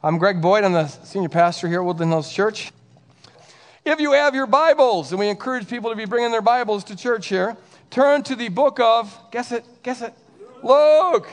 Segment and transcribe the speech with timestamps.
[0.00, 0.62] I'm Greg Boyd.
[0.62, 2.70] I'm the senior pastor here at Woodland Hills Church.
[3.84, 6.94] If you have your Bibles, and we encourage people to be bringing their Bibles to
[6.94, 7.56] church here,
[7.90, 10.14] turn to the book of, guess it, guess it,
[10.62, 11.26] Luke.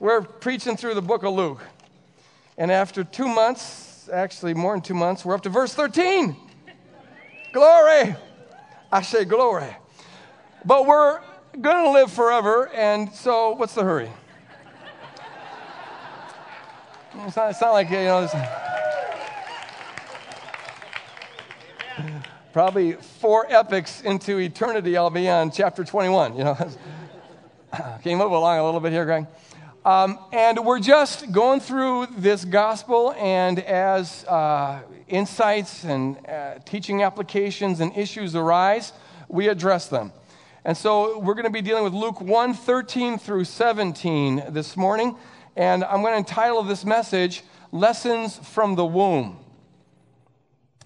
[0.00, 1.62] We're preaching through the book of Luke.
[2.58, 6.36] And after two months, actually more than two months, we're up to verse 13.
[7.54, 8.16] glory.
[8.92, 9.74] I say glory.
[10.62, 11.22] But we're
[11.58, 14.10] going to live forever, and so what's the hurry?
[17.16, 18.28] It's not, it's not like, you know,
[22.52, 26.36] probably four epics into eternity, I'll be on chapter 21.
[26.36, 26.54] You know,
[28.02, 29.26] came up along a little bit here, Greg.
[29.84, 37.04] Um, and we're just going through this gospel, and as uh, insights and uh, teaching
[37.04, 38.92] applications and issues arise,
[39.28, 40.12] we address them.
[40.64, 45.16] And so we're going to be dealing with Luke 1 13 through 17 this morning.
[45.56, 49.38] And I'm going to entitle this message, Lessons from the Womb.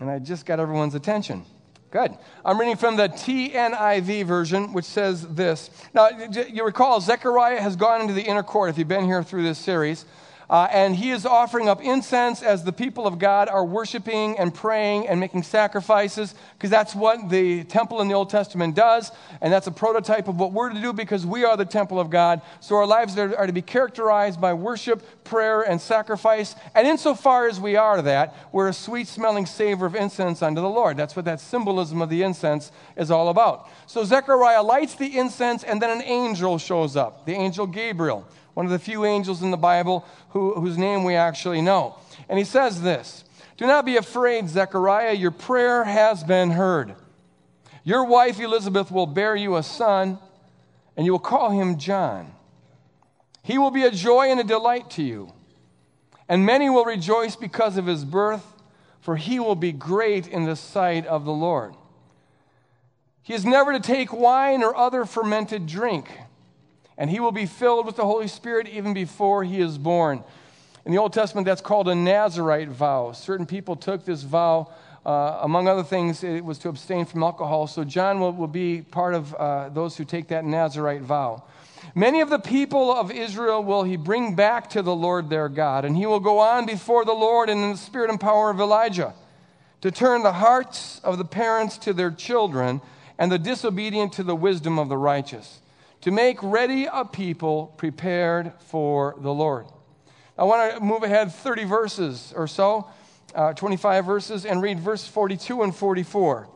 [0.00, 1.44] And I just got everyone's attention.
[1.90, 2.16] Good.
[2.44, 5.70] I'm reading from the TNIV version, which says this.
[5.94, 9.42] Now, you recall, Zechariah has gone into the inner court, if you've been here through
[9.42, 10.04] this series.
[10.50, 14.54] Uh, and he is offering up incense as the people of God are worshiping and
[14.54, 19.12] praying and making sacrifices, because that's what the temple in the Old Testament does.
[19.42, 22.08] And that's a prototype of what we're to do because we are the temple of
[22.08, 22.40] God.
[22.60, 26.54] So our lives are, are to be characterized by worship, prayer, and sacrifice.
[26.74, 30.68] And insofar as we are that, we're a sweet smelling savor of incense unto the
[30.70, 30.96] Lord.
[30.96, 33.68] That's what that symbolism of the incense is all about.
[33.86, 38.26] So Zechariah lights the incense, and then an angel shows up, the angel Gabriel
[38.58, 41.94] one of the few angels in the Bible who, whose name we actually know.
[42.28, 43.22] And he says this
[43.56, 46.96] Do not be afraid, Zechariah, your prayer has been heard.
[47.84, 50.18] Your wife Elizabeth will bear you a son,
[50.96, 52.34] and you will call him John.
[53.44, 55.32] He will be a joy and a delight to you,
[56.28, 58.44] and many will rejoice because of his birth,
[59.00, 61.76] for he will be great in the sight of the Lord.
[63.22, 66.10] He is never to take wine or other fermented drink
[66.98, 70.22] and he will be filled with the Holy Spirit even before he is born.
[70.84, 73.12] In the Old Testament, that's called a Nazarite vow.
[73.12, 74.72] Certain people took this vow.
[75.06, 77.68] Uh, among other things, it was to abstain from alcohol.
[77.68, 81.44] So John will, will be part of uh, those who take that Nazarite vow.
[81.94, 85.84] Many of the people of Israel will he bring back to the Lord their God,
[85.84, 89.14] and he will go on before the Lord in the spirit and power of Elijah
[89.82, 92.80] to turn the hearts of the parents to their children
[93.16, 95.60] and the disobedient to the wisdom of the righteous
[96.02, 99.66] to make ready a people prepared for the Lord.
[100.36, 102.88] I want to move ahead 30 verses or so,
[103.34, 106.48] uh, 25 verses, and read verse 42 and 44.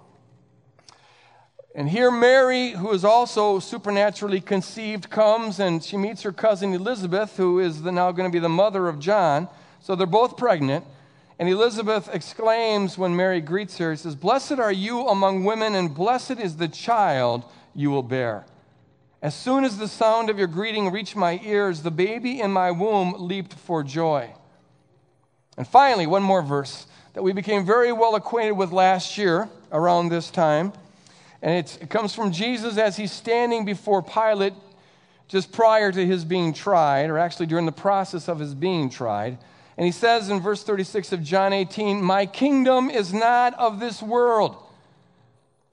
[1.75, 7.37] And here, Mary, who is also supernaturally conceived, comes and she meets her cousin Elizabeth,
[7.39, 9.49] who is the, now going to be the mother of John.
[9.81, 10.85] So they're both pregnant.
[11.39, 15.93] And Elizabeth exclaims when Mary greets her, she says, Blessed are you among women, and
[15.93, 17.43] blessed is the child
[17.75, 18.45] you will bear.
[19.23, 22.73] As soon as the sound of your greeting reached my ears, the baby in my
[22.73, 24.35] womb leaped for joy.
[25.57, 30.09] And finally, one more verse that we became very well acquainted with last year around
[30.09, 30.73] this time.
[31.41, 34.55] And it comes from Jesus as he's standing before Pilate
[35.29, 39.39] just prior to his being tried, or actually during the process of his being tried.
[39.77, 44.03] And he says in verse 36 of John 18, My kingdom is not of this
[44.03, 44.57] world.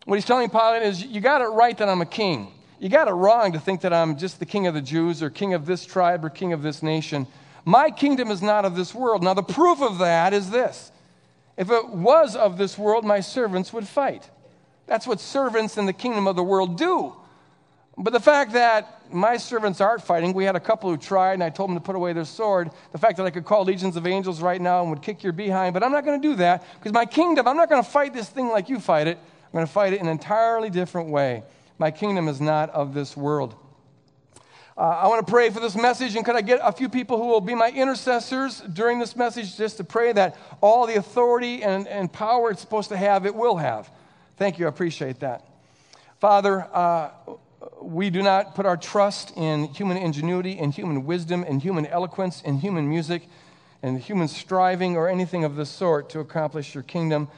[0.06, 3.08] What he's telling Pilate is, You got it right that I'm a king you got
[3.08, 5.66] it wrong to think that I'm just the king of the Jews or king of
[5.66, 7.28] this tribe or king of this nation.
[7.66, 9.22] My kingdom is not of this world.
[9.22, 10.92] Now, the proof of that is this
[11.58, 14.30] if it was of this world, my servants would fight.
[14.88, 17.16] That's what servants in the kingdom of the world do.
[17.98, 21.44] But the fact that my servants aren't fighting, we had a couple who tried, and
[21.44, 22.72] I told them to put away their sword.
[22.94, 25.34] The fact that I could call legions of angels right now and would kick your
[25.34, 27.90] behind, but I'm not going to do that because my kingdom, I'm not going to
[27.90, 29.18] fight this thing like you fight it.
[29.18, 31.44] I'm going to fight it in an entirely different way.
[31.80, 33.56] My kingdom is not of this world.
[34.78, 37.18] Uh, I want to pray for this message, and could I get a few people
[37.18, 41.64] who will be my intercessors during this message just to pray that all the authority
[41.64, 43.90] and, and power it's supposed to have, it will have?
[44.38, 44.66] Thank you.
[44.66, 45.46] I appreciate that.
[46.20, 47.12] Father, uh,
[47.82, 52.42] we do not put our trust in human ingenuity, in human wisdom, in human eloquence,
[52.42, 53.28] in human music,
[53.84, 57.30] in human striving, or anything of the sort to accomplish your kingdom.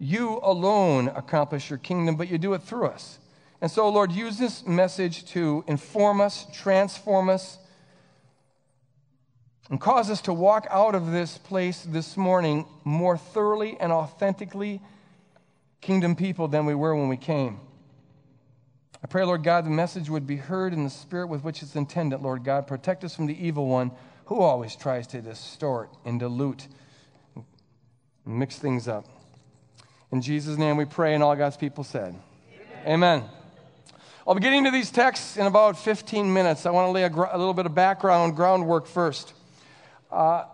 [0.00, 3.18] You alone accomplish your kingdom, but you do it through us.
[3.64, 7.58] And so, Lord, use this message to inform us, transform us,
[9.70, 14.82] and cause us to walk out of this place this morning more thoroughly and authentically
[15.80, 17.58] kingdom people than we were when we came.
[19.02, 21.74] I pray, Lord God, the message would be heard in the spirit with which it's
[21.74, 22.66] intended, Lord God.
[22.66, 23.92] Protect us from the evil one
[24.26, 26.68] who always tries to distort and dilute
[27.34, 29.06] and mix things up.
[30.12, 32.14] In Jesus' name we pray, and all God's people said,
[32.86, 33.20] Amen.
[33.20, 33.24] Amen.
[34.26, 36.64] I'll be getting to these texts in about 15 minutes.
[36.64, 39.34] I want to lay a, gr- a little bit of background, groundwork first.
[40.10, 40.46] Uh,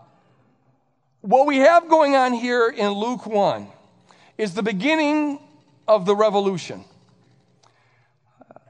[1.20, 3.68] what we have going on here in Luke 1
[4.36, 5.38] is the beginning
[5.86, 6.84] of the revolution.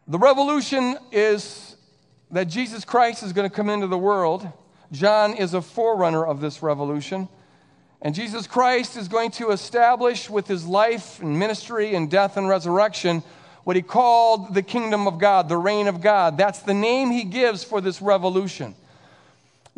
[0.06, 1.76] The revolution is
[2.30, 4.46] that Jesus Christ is going to come into the world.
[4.92, 7.26] John is a forerunner of this revolution.
[8.02, 12.46] And Jesus Christ is going to establish with his life and ministry and death and
[12.46, 13.22] resurrection
[13.70, 16.36] what he called the kingdom of God, the reign of God.
[16.36, 18.74] That's the name he gives for this revolution.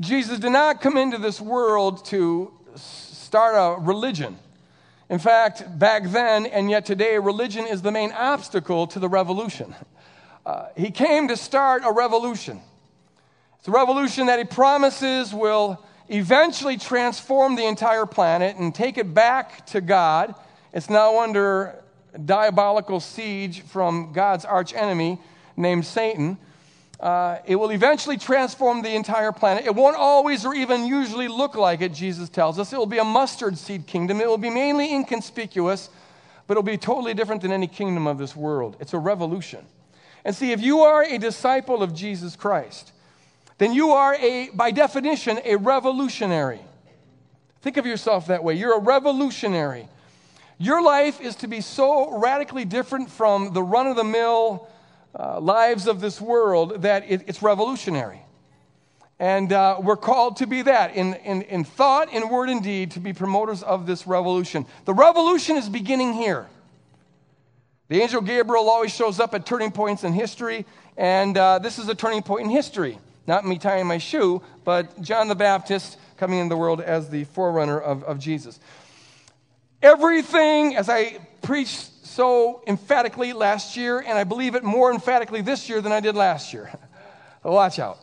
[0.01, 4.39] Jesus did not come into this world to start a religion.
[5.11, 9.75] In fact, back then and yet today, religion is the main obstacle to the revolution.
[10.47, 12.61] Uh, he came to start a revolution.
[13.59, 19.15] It's a revolution that he promises will eventually transform the entire planet and take it
[19.15, 20.35] back to God.
[20.73, 21.83] It's now under
[22.25, 25.19] diabolical siege from God's archenemy
[25.57, 26.39] named Satan.
[27.01, 29.67] Uh, it will eventually transform the entire planet.
[29.67, 32.73] It won't always or even usually look like it, Jesus tells us.
[32.73, 34.21] It will be a mustard seed kingdom.
[34.21, 35.91] It will be mainly inconspicuous,
[36.47, 38.77] but it'll be totally different than any kingdom of this world.
[38.79, 39.65] It's a revolution.
[40.25, 42.93] And see, if you are a disciple of Jesus Christ,
[43.59, 46.61] then you are a, by definition, a revolutionary.
[47.63, 48.55] Think of yourself that way.
[48.55, 49.89] You're a revolutionary.
[50.63, 54.69] Your life is to be so radically different from the run of the mill
[55.19, 58.23] uh, lives of this world that it, it's revolutionary.
[59.19, 62.93] And uh, we're called to be that in, in, in thought, in word, and deed,
[62.93, 64.65] to be promoters of this revolution.
[64.85, 66.47] The revolution is beginning here.
[67.89, 70.65] The angel Gabriel always shows up at turning points in history,
[70.97, 73.01] and uh, this is a turning point in history.
[73.27, 77.25] Not me tying my shoe, but John the Baptist coming into the world as the
[77.25, 78.61] forerunner of, of Jesus.
[79.83, 85.69] Everything, as I preached so emphatically last year, and I believe it more emphatically this
[85.69, 86.71] year than I did last year.
[87.43, 87.99] Watch out.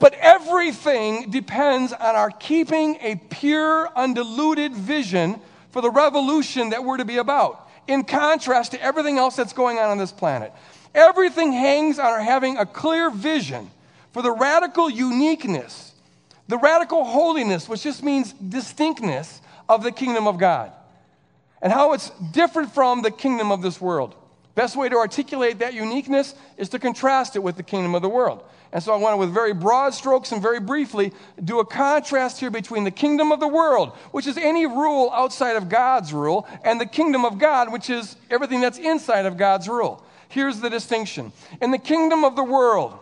[0.00, 5.40] But everything depends on our keeping a pure, undiluted vision
[5.70, 9.78] for the revolution that we're to be about in contrast to everything else that's going
[9.78, 10.52] on on this planet.
[10.94, 13.70] Everything hangs on our having a clear vision
[14.12, 15.92] for the radical uniqueness,
[16.48, 20.72] the radical holiness, which just means distinctness of the kingdom of God,
[21.62, 24.14] and how it's different from the kingdom of this world.
[24.54, 28.08] Best way to articulate that uniqueness is to contrast it with the kingdom of the
[28.08, 28.44] world.
[28.72, 31.12] And so I want to, with very broad strokes and very briefly,
[31.42, 35.56] do a contrast here between the kingdom of the world, which is any rule outside
[35.56, 39.68] of God's rule, and the kingdom of God, which is everything that's inside of God's
[39.68, 40.04] rule.
[40.28, 41.32] Here's the distinction.
[41.60, 42.98] In the kingdom of the world,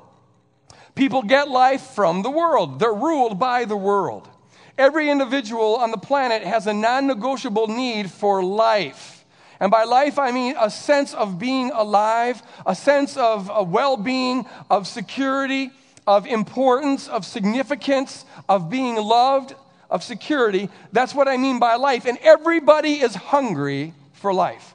[0.95, 4.29] people get life from the world, they're ruled by the world.
[4.79, 9.25] Every individual on the planet has a non negotiable need for life.
[9.61, 14.47] And by life, I mean a sense of being alive, a sense of well being,
[14.71, 15.71] of security,
[16.07, 19.55] of importance, of significance, of being loved,
[19.89, 20.69] of security.
[20.91, 22.07] That's what I mean by life.
[22.07, 24.75] And everybody is hungry for life.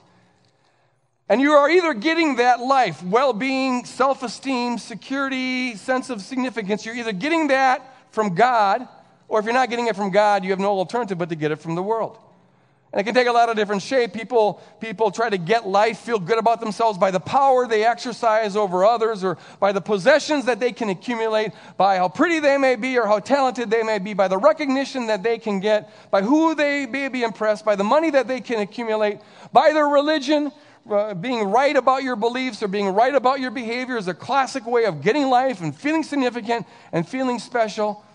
[1.29, 6.85] And you are either getting that life, well being, self esteem, security, sense of significance,
[6.85, 8.87] you're either getting that from God,
[9.27, 11.51] or if you're not getting it from God, you have no alternative but to get
[11.51, 12.19] it from the world.
[12.93, 14.13] And it can take a lot of different shape.
[14.13, 18.55] People, people try to get life, feel good about themselves by the power they exercise
[18.55, 22.77] over others or by the possessions that they can accumulate, by how pretty they may
[22.77, 26.21] be or how talented they may be, by the recognition that they can get, by
[26.21, 29.19] who they may be impressed, by the money that they can accumulate,
[29.51, 30.51] by their religion.
[30.89, 34.65] Uh, being right about your beliefs or being right about your behavior is a classic
[34.65, 38.05] way of getting life and feeling significant and feeling special.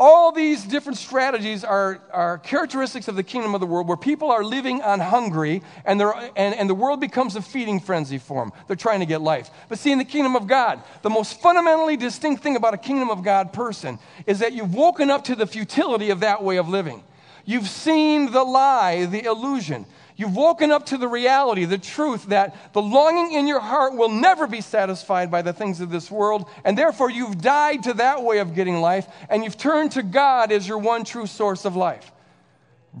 [0.00, 4.30] All these different strategies are, are characteristics of the kingdom of the world where people
[4.30, 8.52] are living on hungry and, and, and the world becomes a feeding frenzy for them.
[8.68, 9.50] They're trying to get life.
[9.68, 13.10] But see, in the kingdom of God, the most fundamentally distinct thing about a kingdom
[13.10, 16.68] of God person is that you've woken up to the futility of that way of
[16.68, 17.02] living.
[17.44, 19.84] You've seen the lie, the illusion.
[20.18, 24.08] You've woken up to the reality, the truth that the longing in your heart will
[24.08, 28.24] never be satisfied by the things of this world, and therefore you've died to that
[28.24, 31.76] way of getting life, and you've turned to God as your one true source of
[31.76, 32.10] life.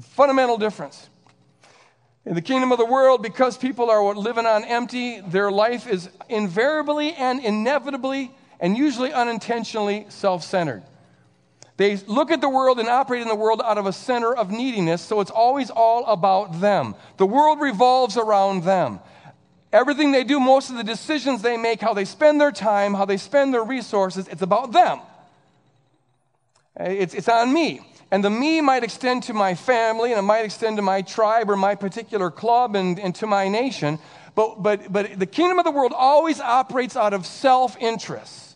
[0.00, 1.10] Fundamental difference.
[2.24, 6.08] In the kingdom of the world, because people are living on empty, their life is
[6.28, 10.84] invariably and inevitably and usually unintentionally self centered.
[11.78, 14.50] They look at the world and operate in the world out of a center of
[14.50, 16.96] neediness, so it's always all about them.
[17.18, 18.98] The world revolves around them.
[19.72, 23.04] Everything they do, most of the decisions they make, how they spend their time, how
[23.04, 24.98] they spend their resources, it's about them.
[26.80, 27.80] It's, it's on me.
[28.10, 31.48] And the me might extend to my family, and it might extend to my tribe
[31.48, 34.00] or my particular club and, and to my nation.
[34.34, 38.47] But, but, but the kingdom of the world always operates out of self interest.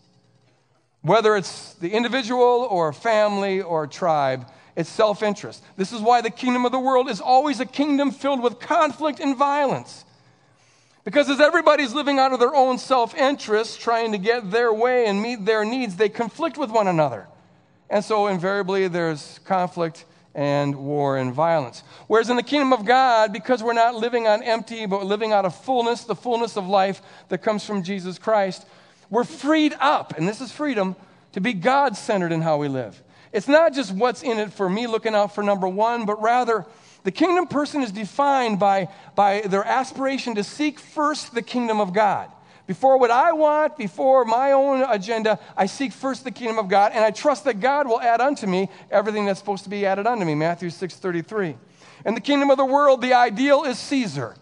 [1.02, 5.62] Whether it's the individual or family or tribe, it's self interest.
[5.76, 9.20] This is why the kingdom of the world is always a kingdom filled with conflict
[9.20, 10.04] and violence.
[11.04, 15.06] Because as everybody's living out of their own self interest, trying to get their way
[15.06, 17.26] and meet their needs, they conflict with one another.
[17.90, 20.04] And so invariably there's conflict
[20.34, 21.82] and war and violence.
[22.06, 25.44] Whereas in the kingdom of God, because we're not living on empty, but living out
[25.44, 28.64] of fullness, the fullness of life that comes from Jesus Christ,
[29.12, 30.96] we're freed up, and this is freedom,
[31.32, 33.00] to be God centered in how we live.
[33.30, 36.64] It's not just what's in it for me looking out for number one, but rather
[37.04, 41.92] the kingdom person is defined by, by their aspiration to seek first the kingdom of
[41.92, 42.30] God.
[42.66, 46.92] Before what I want, before my own agenda, I seek first the kingdom of God,
[46.94, 50.06] and I trust that God will add unto me everything that's supposed to be added
[50.06, 50.34] unto me.
[50.34, 51.58] Matthew 6:33.
[52.06, 54.36] In the kingdom of the world, the ideal is Caesar.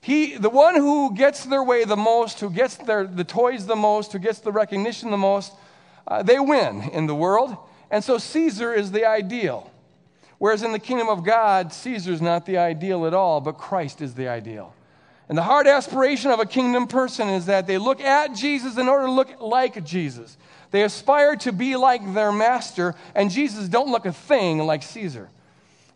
[0.00, 3.76] He, the one who gets their way the most, who gets their, the toys the
[3.76, 5.52] most, who gets the recognition the most,
[6.06, 7.56] uh, they win in the world.
[7.90, 9.70] And so Caesar is the ideal.
[10.38, 14.14] Whereas in the kingdom of God, Caesar's not the ideal at all, but Christ is
[14.14, 14.74] the ideal.
[15.28, 18.88] And the hard aspiration of a kingdom person is that they look at Jesus in
[18.88, 20.38] order to look like Jesus.
[20.70, 25.28] They aspire to be like their master, and Jesus don't look a thing like Caesar.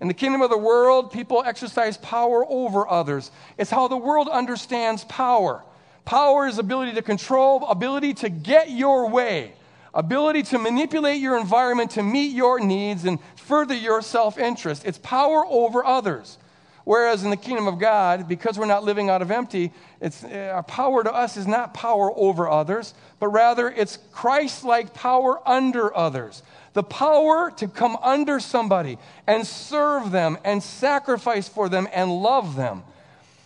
[0.04, 3.30] In the kingdom of the world, people exercise power over others.
[3.56, 5.62] It's how the world understands power.
[6.04, 9.54] Power is ability to control, ability to get your way
[9.94, 14.84] ability to manipulate your environment to meet your needs and further your self interest.
[14.84, 16.36] It's power over others.
[16.84, 19.72] Whereas in the kingdom of God, because we're not living out of empty,
[20.02, 24.64] it's, uh, our power to us is not power over others, but rather it's Christ
[24.64, 26.42] like power under others.
[26.74, 32.54] The power to come under somebody and serve them and sacrifice for them and love
[32.54, 32.82] them.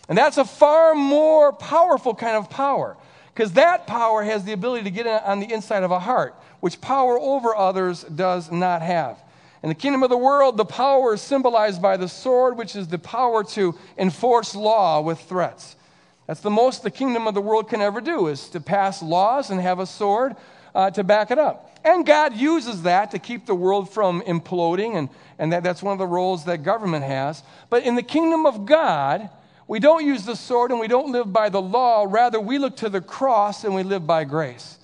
[0.09, 2.97] And that's a far more powerful kind of power.
[3.33, 6.81] Because that power has the ability to get on the inside of a heart, which
[6.81, 9.17] power over others does not have.
[9.61, 12.87] In the kingdom of the world, the power is symbolized by the sword, which is
[12.87, 15.75] the power to enforce law with threats.
[16.27, 19.49] That's the most the kingdom of the world can ever do, is to pass laws
[19.49, 20.35] and have a sword
[20.73, 21.77] uh, to back it up.
[21.83, 25.93] And God uses that to keep the world from imploding, and, and that, that's one
[25.93, 27.43] of the roles that government has.
[27.69, 29.29] But in the kingdom of God,
[29.69, 32.05] we don't use the sword and we don't live by the law.
[32.09, 34.78] Rather, we look to the cross and we live by grace.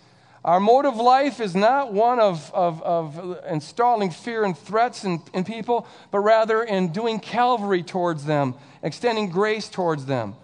[0.45, 5.19] Our mode of life is not one of, of, of installing fear and threats in,
[5.33, 10.35] in people, but rather in doing Calvary towards them, extending grace towards them.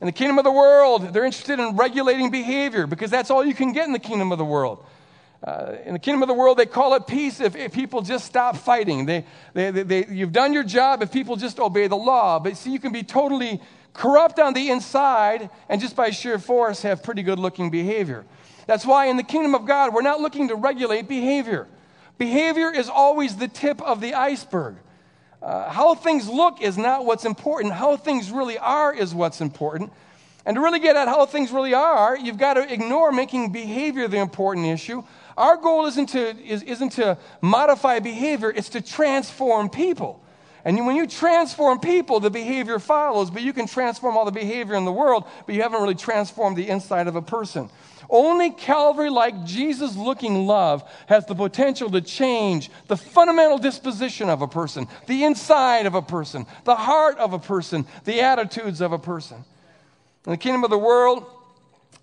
[0.00, 3.52] In the kingdom of the world, they're interested in regulating behavior because that's all you
[3.52, 4.86] can get in the kingdom of the world.
[5.42, 8.26] Uh, in the kingdom of the world, they call it peace if, if people just
[8.26, 9.06] stop fighting.
[9.06, 9.24] They,
[9.54, 12.38] they, they, they, you've done your job if people just obey the law.
[12.38, 13.60] But see, you can be totally
[13.92, 18.24] corrupt on the inside, and just by sheer force have pretty good looking behavior.
[18.68, 21.66] That's why in the kingdom of God, we're not looking to regulate behavior.
[22.18, 24.76] Behavior is always the tip of the iceberg.
[25.40, 27.72] Uh, how things look is not what's important.
[27.72, 29.90] How things really are is what's important.
[30.44, 34.06] And to really get at how things really are, you've got to ignore making behavior
[34.06, 35.02] the important issue.
[35.38, 40.22] Our goal isn't to, is, isn't to modify behavior, it's to transform people.
[40.66, 44.74] And when you transform people, the behavior follows, but you can transform all the behavior
[44.74, 47.70] in the world, but you haven't really transformed the inside of a person.
[48.10, 54.40] Only Calvary like Jesus looking love has the potential to change the fundamental disposition of
[54.40, 58.92] a person, the inside of a person, the heart of a person, the attitudes of
[58.92, 59.44] a person.
[60.24, 61.26] In the kingdom of the world,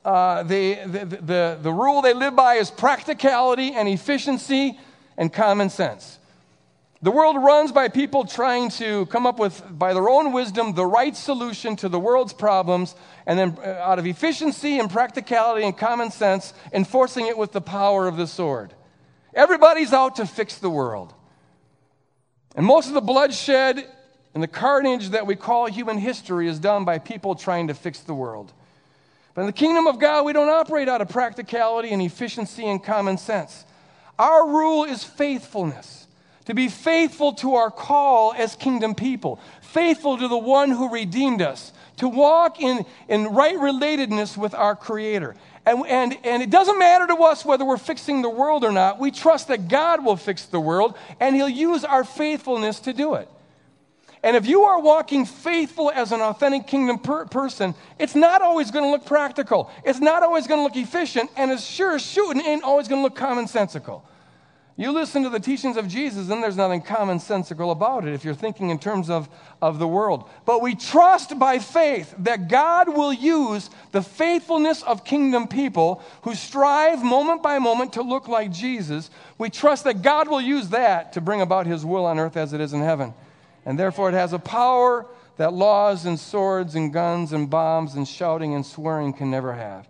[0.03, 4.79] uh, the, the, the, the rule they live by is practicality and efficiency
[5.17, 6.19] and common sense.
[7.05, 10.87] The world runs by people trying to come up with, by their own wisdom, the
[10.87, 12.95] right solution to the world's problems,
[13.27, 17.61] and then uh, out of efficiency and practicality and common sense, enforcing it with the
[17.61, 18.73] power of the sword.
[19.35, 21.13] Everybody's out to fix the world.
[22.55, 23.87] And most of the bloodshed
[24.33, 27.99] and the carnage that we call human history is done by people trying to fix
[27.99, 28.51] the world.
[29.35, 32.83] But in the kingdom of God, we don't operate out of practicality and efficiency and
[32.83, 33.63] common sense.
[34.17, 36.04] Our rule is faithfulness
[36.45, 41.41] to be faithful to our call as kingdom people, faithful to the one who redeemed
[41.41, 45.35] us, to walk in, in right relatedness with our Creator.
[45.65, 48.99] And, and, and it doesn't matter to us whether we're fixing the world or not.
[48.99, 53.15] We trust that God will fix the world, and He'll use our faithfulness to do
[53.15, 53.27] it.
[54.21, 58.71] And if you are walking faithful as an authentic kingdom per- person, it's not always
[58.71, 59.71] going to look practical.
[59.83, 62.99] It's not always going to look efficient, and as sure as shooting ain't always going
[62.99, 64.01] to look commonsensical.
[64.77, 68.33] You listen to the teachings of Jesus, and there's nothing commonsensical about it if you're
[68.33, 69.29] thinking in terms of,
[69.61, 70.29] of the world.
[70.45, 76.35] But we trust by faith that God will use the faithfulness of kingdom people who
[76.35, 79.09] strive moment by moment to look like Jesus.
[79.37, 82.51] We trust that God will use that to bring about his will on earth as
[82.51, 83.13] it is in heaven.
[83.65, 85.05] And therefore, it has a power
[85.37, 89.87] that laws and swords and guns and bombs and shouting and swearing can never have.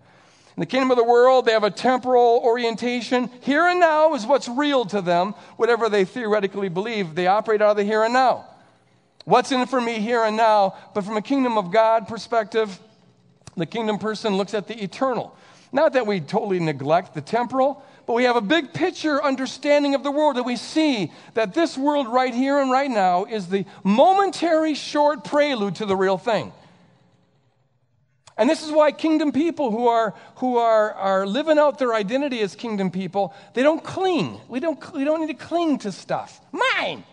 [0.57, 3.29] In the kingdom of the world, they have a temporal orientation.
[3.41, 7.13] Here and now is what's real to them, whatever they theoretically believe.
[7.13, 8.45] They operate out of the here and now.
[9.25, 10.75] What's in it for me here and now?
[10.93, 12.79] But from a kingdom of God perspective,
[13.57, 15.35] the kingdom person looks at the eternal.
[15.73, 20.03] Not that we totally neglect the temporal, but we have a big picture understanding of
[20.03, 23.65] the world that we see that this world right here and right now is the
[23.83, 26.53] momentary short prelude to the real thing.
[28.37, 32.41] And this is why kingdom people who are, who are, are living out their identity
[32.41, 34.39] as kingdom people, they don't cling.
[34.49, 36.41] We don't, we don't need to cling to stuff.
[36.51, 37.03] Mine!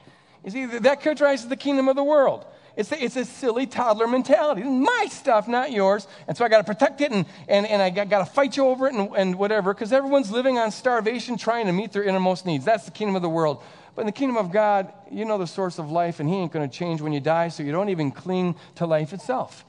[0.44, 2.44] You see, that characterizes the kingdom of the world.
[2.74, 4.62] It's a, it's a silly toddler mentality.
[4.62, 6.08] my stuff, not yours.
[6.26, 8.56] And so I got to protect it and, and, and I got, got to fight
[8.56, 12.02] you over it and, and whatever, because everyone's living on starvation trying to meet their
[12.02, 12.64] innermost needs.
[12.64, 13.62] That's the kingdom of the world.
[13.94, 16.50] But in the kingdom of God, you know the source of life, and He ain't
[16.50, 19.66] going to change when you die, so you don't even cling to life itself.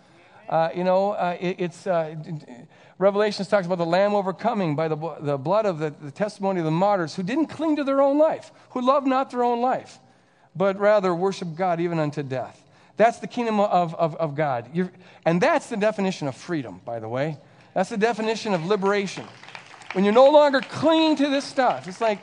[0.49, 2.15] Uh, you know, uh, it, it's uh,
[2.99, 6.65] Revelations talks about the Lamb overcoming by the, the blood of the, the testimony of
[6.65, 9.99] the martyrs who didn't cling to their own life, who loved not their own life,
[10.55, 12.63] but rather worship God even unto death.
[12.95, 14.69] That's the kingdom of, of, of God.
[14.73, 14.91] You're,
[15.25, 17.37] and that's the definition of freedom, by the way.
[17.73, 19.25] That's the definition of liberation.
[19.93, 22.19] When you're no longer clinging to this stuff, it's like,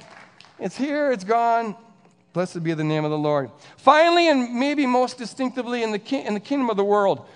[0.59, 1.75] it's here, it's gone.
[2.33, 3.50] Blessed be the name of the Lord.
[3.77, 7.27] Finally, and maybe most distinctively in the, in the kingdom of the world,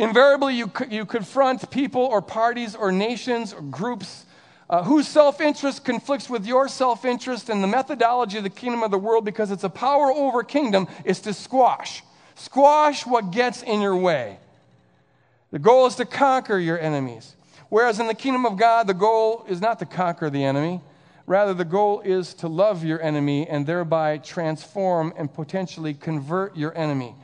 [0.00, 4.24] Invariably, you, you confront people or parties or nations or groups
[4.70, 8.82] uh, whose self interest conflicts with your self interest, and the methodology of the kingdom
[8.82, 12.02] of the world, because it's a power over kingdom, is to squash.
[12.34, 14.38] Squash what gets in your way.
[15.50, 17.36] The goal is to conquer your enemies.
[17.68, 20.80] Whereas in the kingdom of God, the goal is not to conquer the enemy.
[21.26, 26.74] Rather, the goal is to love your enemy and thereby transform and potentially convert your
[26.74, 27.14] enemy.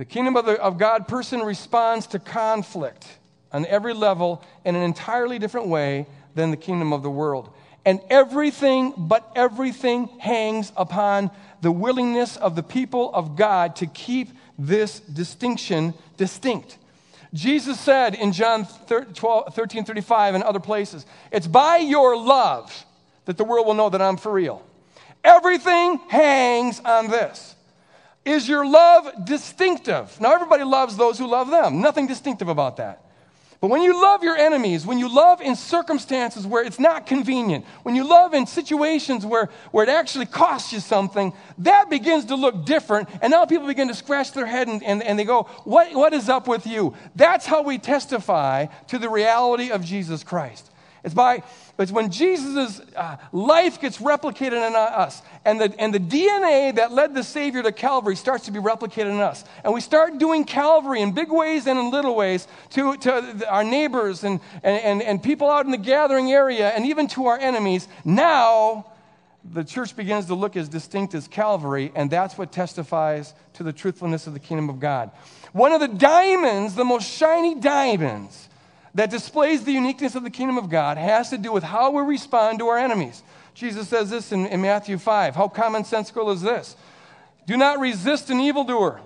[0.00, 3.06] The kingdom of, the, of God person responds to conflict
[3.52, 7.52] on every level in an entirely different way than the kingdom of the world.
[7.84, 14.30] And everything but everything hangs upon the willingness of the people of God to keep
[14.58, 16.78] this distinction distinct.
[17.34, 22.86] Jesus said in John 13 35 and other places, It's by your love
[23.26, 24.64] that the world will know that I'm for real.
[25.22, 27.54] Everything hangs on this.
[28.24, 30.20] Is your love distinctive?
[30.20, 31.80] Now, everybody loves those who love them.
[31.80, 33.04] Nothing distinctive about that.
[33.60, 37.66] But when you love your enemies, when you love in circumstances where it's not convenient,
[37.82, 42.36] when you love in situations where, where it actually costs you something, that begins to
[42.36, 43.10] look different.
[43.20, 46.14] And now people begin to scratch their head and, and, and they go, what, what
[46.14, 46.94] is up with you?
[47.14, 50.70] That's how we testify to the reality of Jesus Christ.
[51.02, 51.42] It's by
[51.78, 56.92] it's when Jesus' uh, life gets replicated in us, and the, and the DNA that
[56.92, 59.44] led the Savior to Calvary starts to be replicated in us.
[59.64, 63.64] And we start doing Calvary in big ways and in little ways to, to our
[63.64, 67.88] neighbors and, and, and people out in the gathering area, and even to our enemies.
[68.04, 68.84] Now,
[69.42, 73.72] the church begins to look as distinct as Calvary, and that's what testifies to the
[73.72, 75.10] truthfulness of the kingdom of God.
[75.52, 78.49] One of the diamonds, the most shiny diamonds,
[78.94, 82.02] that displays the uniqueness of the kingdom of God has to do with how we
[82.02, 83.22] respond to our enemies.
[83.54, 85.36] Jesus says this in, in Matthew 5.
[85.36, 86.76] How commonsensical is this?
[87.46, 89.00] Do not resist an evildoer,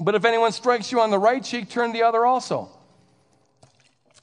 [0.00, 2.68] but if anyone strikes you on the right cheek, turn the other also.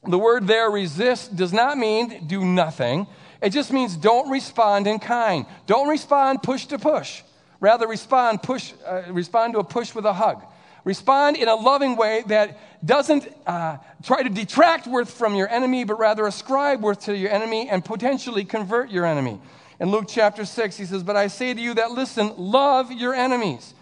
[0.08, 3.08] The word there, resist, does not mean do nothing.
[3.42, 5.46] It just means don't respond in kind.
[5.66, 7.22] Don't respond push to push.
[7.60, 10.44] Rather, respond, push, uh, respond to a push with a hug.
[10.90, 15.84] Respond in a loving way that doesn't uh, try to detract worth from your enemy,
[15.84, 19.40] but rather ascribe worth to your enemy and potentially convert your enemy.
[19.80, 23.14] In Luke chapter 6, he says, But I say to you that listen, love your
[23.14, 23.76] enemies.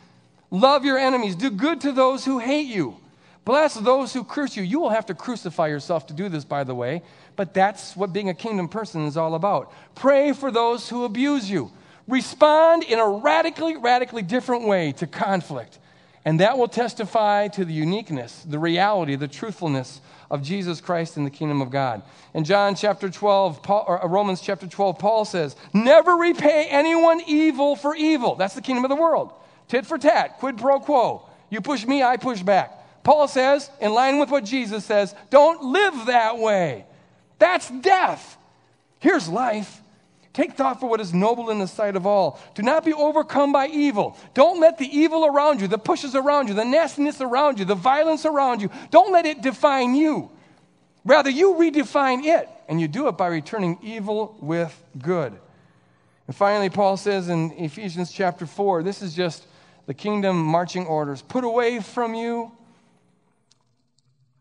[0.51, 1.37] Love your enemies.
[1.37, 2.97] Do good to those who hate you.
[3.45, 4.63] Bless those who curse you.
[4.63, 7.03] You will have to crucify yourself to do this, by the way,
[7.37, 9.71] but that's what being a kingdom person is all about.
[9.95, 11.71] Pray for those who abuse you.
[12.05, 15.79] Respond in a radically, radically different way to conflict.
[16.27, 21.23] And that will testify to the uniqueness, the reality, the truthfulness of Jesus Christ in
[21.23, 22.01] the kingdom of God.
[22.33, 27.21] In John chapter 12, Paul, or uh, Romans chapter 12, Paul says, Never repay anyone
[27.27, 28.35] evil for evil.
[28.35, 29.31] That's the kingdom of the world.
[29.69, 31.29] Tit for tat, quid pro quo.
[31.49, 33.03] You push me, I push back.
[33.05, 36.83] Paul says, in line with what Jesus says, don't live that way.
[37.39, 38.37] That's death.
[38.99, 39.81] Here's life
[40.37, 42.39] Take thought for what is noble in the sight of all.
[42.53, 44.15] Do not be overcome by evil.
[44.35, 47.73] Don't let the evil around you, the pushes around you, the nastiness around you, the
[47.73, 50.29] violence around you, don't let it define you.
[51.03, 55.33] Rather, you redefine it, and you do it by returning evil with good.
[56.27, 59.47] And finally, Paul says in Ephesians chapter 4 this is just
[59.87, 61.23] the kingdom marching orders.
[61.23, 62.51] Put away from you.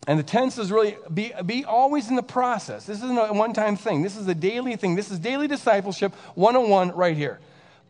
[0.06, 2.86] And the tense is really be, be always in the process.
[2.86, 4.02] This isn't a one time thing.
[4.02, 4.94] This is a daily thing.
[4.94, 7.40] This is daily discipleship 101 right here.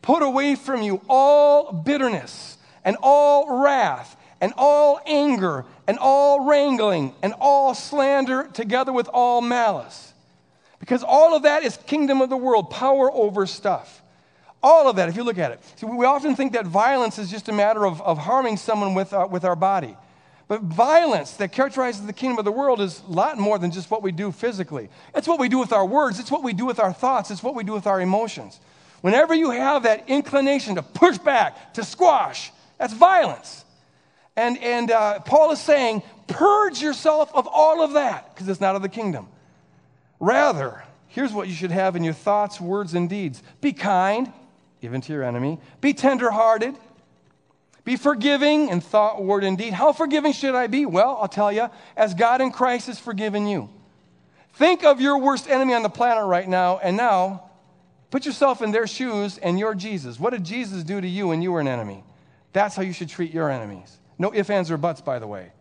[0.01, 7.13] Put away from you all bitterness and all wrath and all anger and all wrangling
[7.21, 10.13] and all slander together with all malice.
[10.79, 14.01] Because all of that is kingdom of the world, power over stuff.
[14.63, 15.59] All of that, if you look at it.
[15.75, 19.13] See, we often think that violence is just a matter of, of harming someone with,
[19.13, 19.95] uh, with our body.
[20.47, 23.91] But violence that characterizes the kingdom of the world is a lot more than just
[23.91, 24.89] what we do physically.
[25.13, 27.43] It's what we do with our words, it's what we do with our thoughts, it's
[27.43, 28.59] what we do with our emotions.
[29.01, 33.65] Whenever you have that inclination to push back, to squash, that's violence.
[34.35, 38.75] And, and uh, Paul is saying, purge yourself of all of that because it's not
[38.75, 39.27] of the kingdom.
[40.19, 44.31] Rather, here's what you should have in your thoughts, words, and deeds be kind,
[44.81, 46.75] even to your enemy, be tenderhearted,
[47.87, 49.71] be forgiving in thought, word, and deed.
[49.71, 50.85] How forgiving should I be?
[50.85, 53.69] Well, I'll tell you, as God in Christ has forgiven you.
[54.55, 57.49] Think of your worst enemy on the planet right now, and now
[58.11, 60.19] put yourself in their shoes and you're Jesus.
[60.19, 62.03] What did Jesus do to you when you were an enemy?
[62.51, 63.97] That's how you should treat your enemies.
[64.19, 65.53] No ifs, ands, or buts, by the way.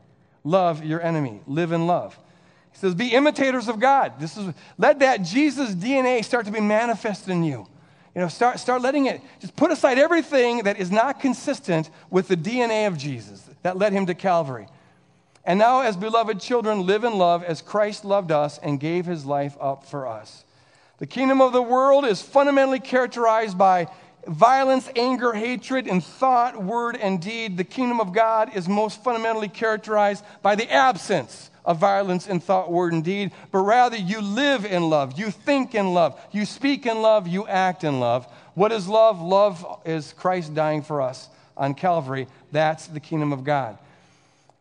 [0.42, 1.42] Love your enemy.
[1.46, 2.18] Live in love.
[2.72, 4.18] He says, be imitators of God.
[4.18, 7.68] This is, let that Jesus DNA start to be manifested in you.
[8.16, 12.28] You know, start, start letting it, just put aside everything that is not consistent with
[12.28, 14.68] the DNA of Jesus that led him to Calvary.
[15.44, 19.26] And now, as beloved children, live in love as Christ loved us and gave his
[19.26, 20.44] life up for us.
[20.96, 23.88] The kingdom of the world is fundamentally characterized by
[24.26, 29.48] violence, anger, hatred in thought, word, and deed, the kingdom of God is most fundamentally
[29.48, 34.64] characterized by the absence of violence in thought, word, and deed, but rather you live
[34.64, 38.26] in love, you think in love, you speak in love, you act in love.
[38.54, 39.20] What is love?
[39.20, 42.28] Love is Christ dying for us on Calvary.
[42.52, 43.76] That's the kingdom of God.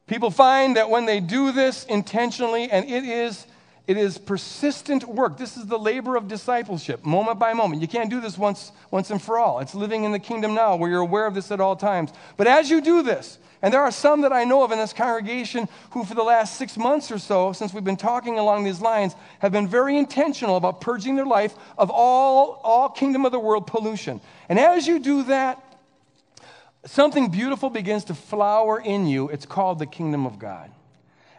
[0.07, 3.45] People find that when they do this intentionally, and it is
[3.87, 5.37] it is persistent work.
[5.37, 7.81] This is the labor of discipleship, moment by moment.
[7.81, 9.59] You can't do this once, once and for all.
[9.59, 12.11] It's living in the kingdom now where you're aware of this at all times.
[12.35, 14.93] But as you do this, and there are some that I know of in this
[14.93, 18.81] congregation who, for the last six months or so, since we've been talking along these
[18.81, 23.39] lines, have been very intentional about purging their life of all, all kingdom of the
[23.39, 24.19] world pollution.
[24.49, 25.61] And as you do that,
[26.85, 29.29] something beautiful begins to flower in you.
[29.29, 30.71] It's called the kingdom of God.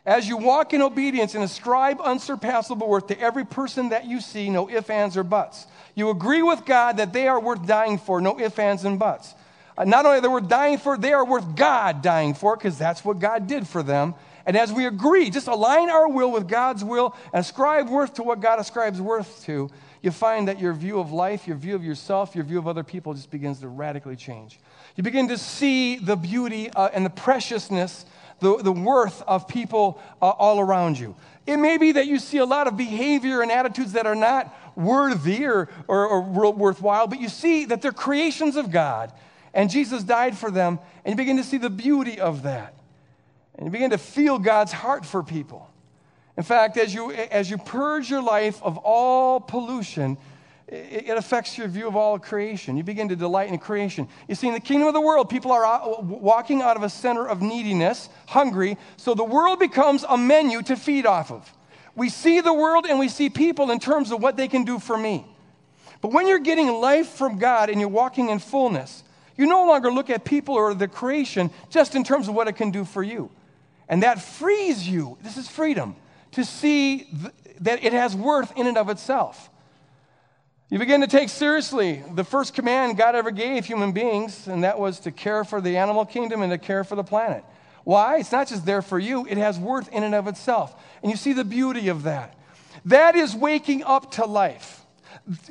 [0.06, 4.48] As you walk in obedience and ascribe unsurpassable worth to every person that you see,
[4.48, 5.66] no ifs, ands, or buts.
[5.96, 9.34] You agree with God that they are worth dying for, no ifs, ands, and buts.
[9.76, 12.78] Uh, not only are they worth dying for, they are worth God dying for, because
[12.78, 14.14] that's what God did for them.
[14.46, 18.22] And as we agree, just align our will with God's will and ascribe worth to
[18.22, 19.68] what God ascribes worth to,
[20.02, 22.84] you find that your view of life, your view of yourself, your view of other
[22.84, 24.60] people just begins to radically change.
[24.94, 28.06] You begin to see the beauty uh, and the preciousness
[28.40, 31.14] the, the worth of people uh, all around you.
[31.46, 34.54] It may be that you see a lot of behavior and attitudes that are not
[34.76, 36.20] worthy or, or, or
[36.52, 39.12] worthwhile, but you see that they're creations of God,
[39.54, 42.74] and Jesus died for them, and you begin to see the beauty of that.
[43.54, 45.70] And you begin to feel God's heart for people.
[46.36, 50.18] In fact, as you, as you purge your life of all pollution,
[50.68, 52.76] it affects your view of all creation.
[52.76, 54.08] You begin to delight in creation.
[54.28, 57.26] You see, in the kingdom of the world, people are walking out of a center
[57.26, 61.52] of neediness, hungry, so the world becomes a menu to feed off of.
[61.94, 64.78] We see the world and we see people in terms of what they can do
[64.78, 65.24] for me.
[66.00, 69.04] But when you're getting life from God and you're walking in fullness,
[69.36, 72.54] you no longer look at people or the creation just in terms of what it
[72.54, 73.30] can do for you.
[73.88, 75.94] And that frees you, this is freedom,
[76.32, 79.48] to see th- that it has worth in and of itself.
[80.68, 84.80] You begin to take seriously the first command God ever gave human beings, and that
[84.80, 87.44] was to care for the animal kingdom and to care for the planet.
[87.84, 88.18] Why?
[88.18, 90.74] It's not just there for you, it has worth in and of itself.
[91.02, 92.34] And you see the beauty of that.
[92.84, 94.82] That is waking up to life.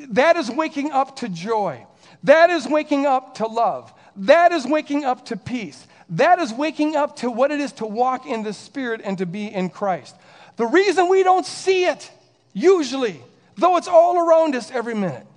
[0.09, 1.85] That is waking up to joy.
[2.25, 3.93] That is waking up to love.
[4.17, 5.87] That is waking up to peace.
[6.09, 9.25] That is waking up to what it is to walk in the Spirit and to
[9.25, 10.13] be in Christ.
[10.57, 12.11] The reason we don't see it,
[12.53, 13.21] usually,
[13.55, 15.27] though it's all around us every minute.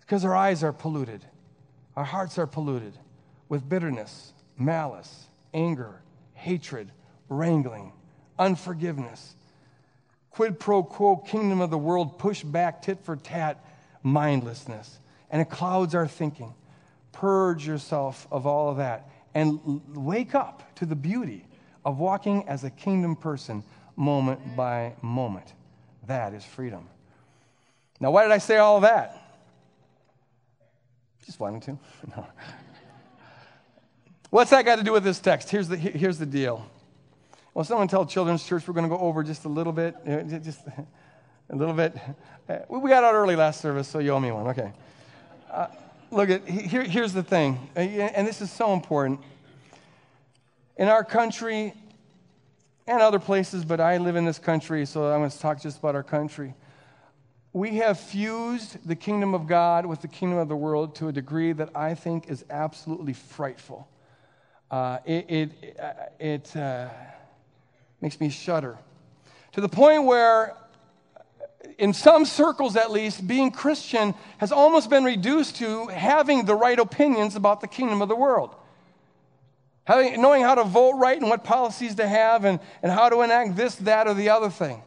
[0.00, 1.24] Because our eyes are polluted,
[1.96, 2.94] our hearts are polluted
[3.48, 6.02] with bitterness, malice, anger,
[6.34, 6.90] hatred,
[7.28, 7.92] wrangling,
[8.38, 9.36] unforgiveness,
[10.30, 13.64] quid pro quo, kingdom of the world, push back, tit for tat,
[14.02, 14.98] mindlessness,
[15.30, 16.54] and it clouds our thinking.
[17.12, 21.44] Purge yourself of all of that and wake up to the beauty
[21.84, 23.62] of walking as a kingdom person
[23.96, 25.52] moment by moment.
[26.06, 26.88] That is freedom.
[28.00, 29.16] Now, why did I say all of that?
[31.26, 31.78] Just wanted to.
[34.30, 35.50] What's that got to do with this text?
[35.50, 36.66] Here's the, here's the deal.
[37.52, 39.96] Well, someone tell Children's Church we're going to go over just a little bit.
[40.42, 40.60] Just
[41.50, 41.94] a little bit.
[42.68, 44.46] We got out early last service, so you owe me one.
[44.48, 44.72] Okay.
[45.50, 45.66] Uh,
[46.10, 49.20] look at here, here's the thing, and this is so important.
[50.76, 51.74] In our country
[52.86, 55.78] and other places, but I live in this country, so I'm going to talk just
[55.78, 56.54] about our country.
[57.52, 61.12] We have fused the kingdom of God with the kingdom of the world to a
[61.12, 63.88] degree that I think is absolutely frightful.
[64.70, 66.88] Uh, it it, uh, it uh,
[68.00, 68.78] makes me shudder.
[69.52, 70.54] To the point where,
[71.76, 76.78] in some circles at least, being Christian has almost been reduced to having the right
[76.78, 78.54] opinions about the kingdom of the world.
[79.84, 83.22] Having, knowing how to vote right and what policies to have and, and how to
[83.22, 84.84] enact this, that, or the other thing.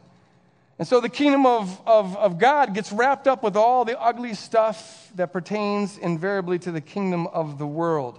[0.78, 4.34] And so the kingdom of, of, of God gets wrapped up with all the ugly
[4.34, 8.18] stuff that pertains invariably to the kingdom of the world.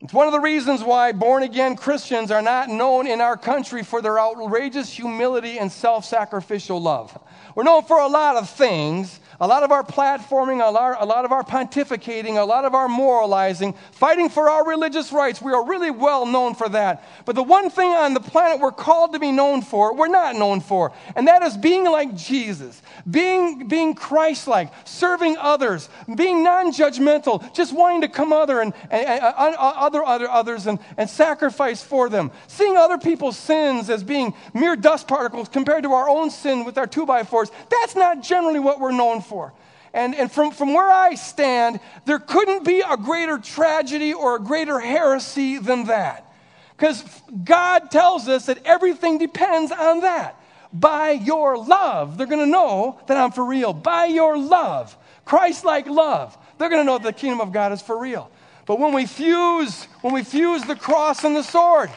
[0.00, 3.84] It's one of the reasons why born again Christians are not known in our country
[3.84, 7.16] for their outrageous humility and self sacrificial love.
[7.54, 11.04] We're known for a lot of things, a lot of our platforming, a lot, a
[11.04, 15.42] lot of our pontificating, a lot of our moralizing, fighting for our religious rights.
[15.42, 17.04] We are really well known for that.
[17.24, 20.36] But the one thing on the planet we're called to be known for, we're not
[20.36, 26.44] known for, and that is being like Jesus, being, being Christ like, serving others, being
[26.44, 30.78] non judgmental, just wanting to come other and, and, and uh, other, other others and,
[30.96, 35.92] and sacrifice for them, seeing other people's sins as being mere dust particles compared to
[35.92, 37.50] our own sin with our two by fours.
[37.70, 39.52] That's not generally what we're known for for.
[39.94, 44.40] And, and from, from where I stand, there couldn't be a greater tragedy or a
[44.40, 46.30] greater heresy than that.
[46.76, 47.04] Because
[47.44, 50.38] God tells us that everything depends on that.
[50.72, 53.74] By your love, they're going to know that I'm for real.
[53.74, 57.72] By your love, Christ like love, they're going to know that the kingdom of God
[57.72, 58.30] is for real.
[58.64, 61.90] But when we fuse, when we fuse the cross and the sword,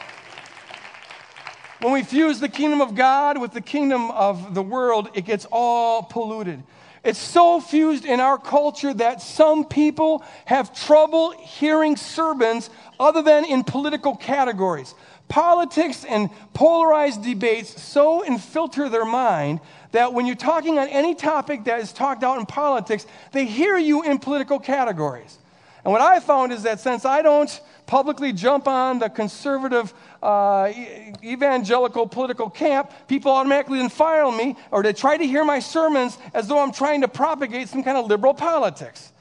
[1.86, 5.46] when we fuse the kingdom of God with the kingdom of the world, it gets
[5.52, 6.60] all polluted.
[7.04, 13.44] It's so fused in our culture that some people have trouble hearing sermons other than
[13.44, 14.96] in political categories.
[15.28, 19.60] Politics and polarized debates so infiltrate their mind
[19.92, 23.78] that when you're talking on any topic that is talked out in politics, they hear
[23.78, 25.38] you in political categories.
[25.84, 30.72] And what I found is that since I don't publicly jump on the conservative uh,
[31.22, 36.18] evangelical political camp, people automatically then file me or they try to hear my sermons
[36.34, 39.12] as though I'm trying to propagate some kind of liberal politics.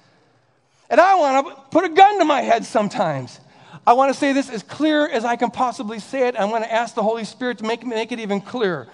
[0.90, 3.40] And I want to put a gun to my head sometimes.
[3.88, 6.36] I want to say this as clear as I can possibly say it.
[6.40, 8.88] I'm going to ask the Holy Spirit to make, make it even clearer.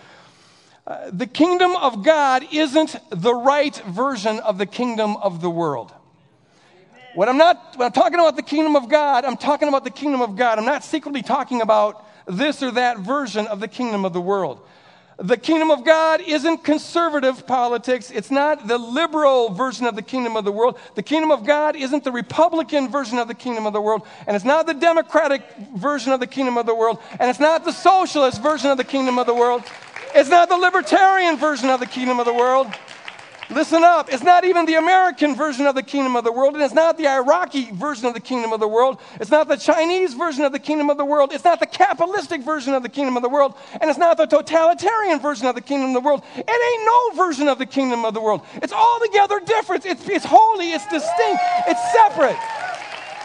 [0.85, 5.93] Uh, the kingdom of God isn't the right version of the kingdom of the world.
[7.13, 9.89] When I'm not when I'm talking about the kingdom of God, I'm talking about the
[9.89, 10.57] kingdom of God.
[10.57, 14.61] I'm not secretly talking about this or that version of the kingdom of the world.
[15.17, 18.09] The kingdom of God isn't conservative politics.
[18.09, 20.79] It's not the liberal version of the kingdom of the world.
[20.95, 24.01] The kingdom of God isn't the Republican version of the kingdom of the world.
[24.25, 25.43] And it's not the Democratic
[25.75, 26.97] version of the kingdom of the world.
[27.19, 29.63] And it's not the socialist version of the kingdom of the world.
[30.15, 32.67] It's not the libertarian version of the kingdom of the world.
[33.51, 34.11] Listen up.
[34.13, 36.97] It's not even the American version of the kingdom of the world, and it's not
[36.97, 38.97] the Iraqi version of the kingdom of the world.
[39.19, 41.33] It's not the Chinese version of the kingdom of the world.
[41.33, 44.25] It's not the capitalistic version of the kingdom of the world, and it's not the
[44.25, 46.23] totalitarian version of the kingdom of the world.
[46.35, 48.41] It ain't no version of the kingdom of the world.
[48.55, 49.85] It's altogether different.
[49.85, 52.37] It's, it's holy, it's distinct, it's separate.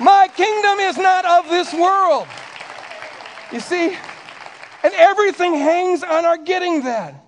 [0.00, 2.26] My kingdom is not of this world.
[3.52, 3.96] You see?
[4.82, 7.25] And everything hangs on our getting that.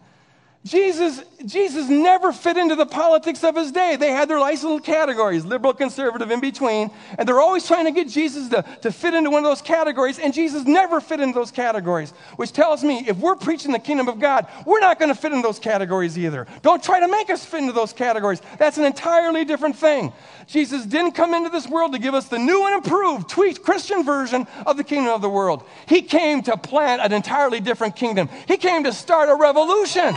[0.65, 3.97] Jesus, Jesus never fit into the politics of his day.
[3.97, 7.93] They had their nice little categories, liberal, conservative, in between, and they're always trying to
[7.93, 11.39] get Jesus to, to fit into one of those categories, and Jesus never fit into
[11.39, 15.11] those categories, which tells me if we're preaching the kingdom of God, we're not going
[15.11, 16.47] to fit in those categories either.
[16.63, 18.43] Don't try to make us fit into those categories.
[18.59, 20.13] That's an entirely different thing.
[20.49, 24.03] Jesus didn't come into this world to give us the new and improved, tweaked Christian
[24.03, 25.63] version of the kingdom of the world.
[25.87, 30.17] He came to plant an entirely different kingdom, He came to start a revolution.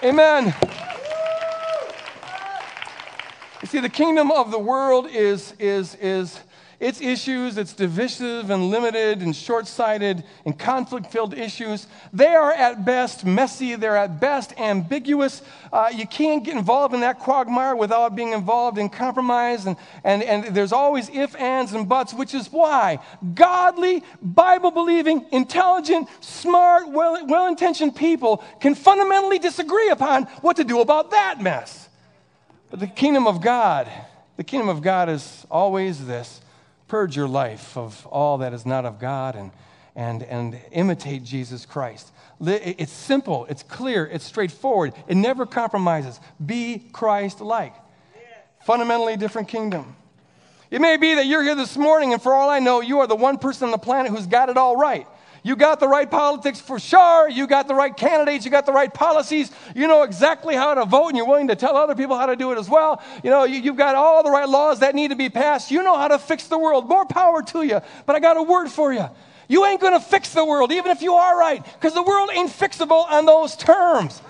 [0.00, 0.54] Amen.
[3.60, 6.38] You see, the kingdom of the world is, is, is,
[6.80, 12.52] its issues, its divisive and limited and short sighted and conflict filled issues, they are
[12.52, 15.42] at best messy, they're at best ambiguous.
[15.72, 20.22] Uh, you can't get involved in that quagmire without being involved in compromise, and, and,
[20.22, 23.00] and there's always if, ands, and buts, which is why
[23.34, 30.80] godly, Bible believing, intelligent, smart, well intentioned people can fundamentally disagree upon what to do
[30.80, 31.88] about that mess.
[32.70, 33.90] But the kingdom of God,
[34.36, 36.40] the kingdom of God is always this
[36.88, 39.52] purge your life of all that is not of God and,
[39.94, 42.10] and, and imitate Jesus Christ.
[42.40, 46.18] It's simple, it's clear, it's straightforward, it never compromises.
[46.44, 47.74] Be Christ like.
[48.64, 49.96] Fundamentally different kingdom.
[50.70, 53.06] It may be that you're here this morning, and for all I know, you are
[53.06, 55.06] the one person on the planet who's got it all right.
[55.48, 57.26] You got the right politics for sure.
[57.26, 58.44] You got the right candidates.
[58.44, 59.50] You got the right policies.
[59.74, 62.36] You know exactly how to vote, and you're willing to tell other people how to
[62.36, 63.02] do it as well.
[63.24, 65.70] You know, you, have got all the right laws that need to be passed.
[65.70, 66.86] You know how to fix the world.
[66.86, 67.80] More power to you.
[68.04, 69.08] But I got a word for you.
[69.48, 72.28] You ain't going to fix the world, even if you are right, because the world
[72.30, 74.20] ain't fixable on those terms.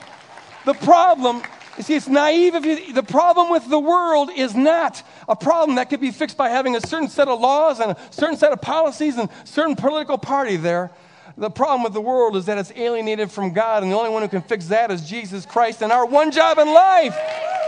[0.65, 1.43] The problem
[1.77, 2.55] you see, it's naive.
[2.55, 6.37] If you, the problem with the world is not a problem that could be fixed
[6.37, 9.47] by having a certain set of laws and a certain set of policies and a
[9.47, 10.91] certain political party there.
[11.39, 14.21] The problem with the world is that it's alienated from God, and the only one
[14.21, 15.83] who can fix that is Jesus Christ.
[15.83, 17.17] And our one job in life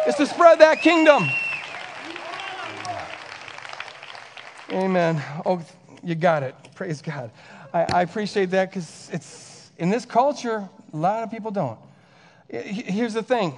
[0.06, 1.24] is to spread that kingdom.
[4.70, 5.22] Amen.
[5.46, 5.62] Oh,
[6.02, 6.54] you got it.
[6.74, 7.30] Praise God.
[7.72, 11.78] I, I appreciate that because it's in this culture, a lot of people don't.
[12.50, 13.54] Here's the thing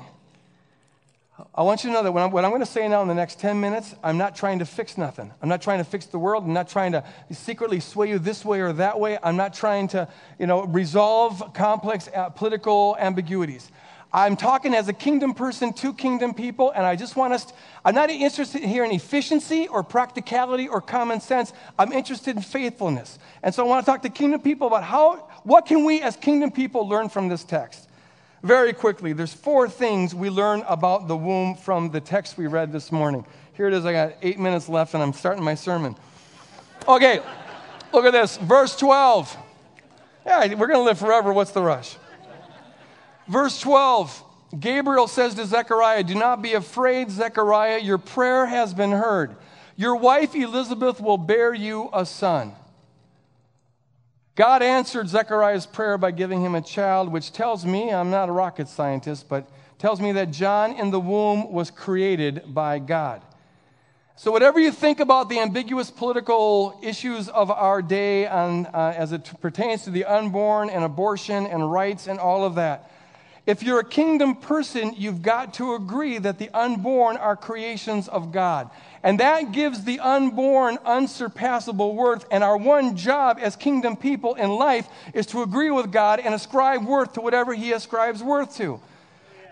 [1.55, 3.15] I want you to know that I'm, what I'm going to say now in the
[3.15, 5.33] next 10 minutes, I'm not trying to fix nothing.
[5.43, 6.45] I'm not trying to fix the world.
[6.45, 9.19] I'm not trying to secretly sway you this way or that way.
[9.23, 13.71] I'm not trying to, you know, resolve complex uh, political ambiguities.
[14.15, 17.55] I'm talking as a kingdom person to kingdom people, and I just want us, to,
[17.85, 21.53] I'm not interested here in efficiency or practicality or common sense.
[21.79, 23.19] I'm interested in faithfulness.
[23.43, 26.17] And so I want to talk to kingdom people about how, what can we as
[26.17, 27.86] kingdom people learn from this text?
[28.47, 32.73] Very quickly, there's four things we learn about the womb from the text we read
[32.73, 33.27] this morning.
[33.55, 33.85] Here it is.
[33.85, 35.97] I got eight minutes left, and I'm starting my sermon.
[36.87, 37.21] Okay,
[37.93, 38.37] look at this.
[38.37, 39.37] Verse 12.
[40.25, 41.33] Yeah, we're going to live forever.
[41.33, 41.97] What's the rush?
[43.29, 44.23] Verse 12.
[44.61, 47.81] Gabriel says to Zechariah, Do not be afraid, Zechariah.
[47.81, 49.37] Your prayer has been heard.
[49.77, 52.53] Your wife Elizabeth will bear you a son.
[54.37, 58.33] God answered Zechariah's prayer by giving him a child, which tells me, I'm not a
[58.33, 63.23] rocket scientist, but tells me that John in the womb was created by God.
[64.15, 69.13] So, whatever you think about the ambiguous political issues of our day on, uh, as
[69.13, 72.91] it pertains to the unborn and abortion and rights and all of that,
[73.47, 78.33] if you're a kingdom person, you've got to agree that the unborn are creations of
[78.33, 78.69] God.
[79.05, 82.27] And that gives the unborn unsurpassable worth.
[82.33, 86.35] And our one job as kingdom people in life is to agree with God and
[86.35, 88.81] ascribe worth to whatever He ascribes worth to.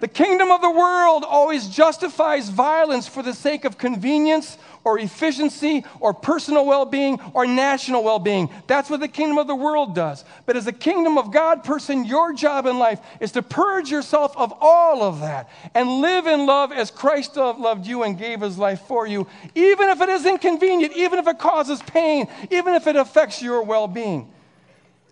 [0.00, 5.84] The kingdom of the world always justifies violence for the sake of convenience or efficiency
[5.98, 8.50] or personal well being or national well being.
[8.66, 10.24] That's what the kingdom of the world does.
[10.46, 14.36] But as a kingdom of God person, your job in life is to purge yourself
[14.36, 18.58] of all of that and live in love as Christ loved you and gave his
[18.58, 22.86] life for you, even if it is inconvenient, even if it causes pain, even if
[22.86, 24.30] it affects your well being.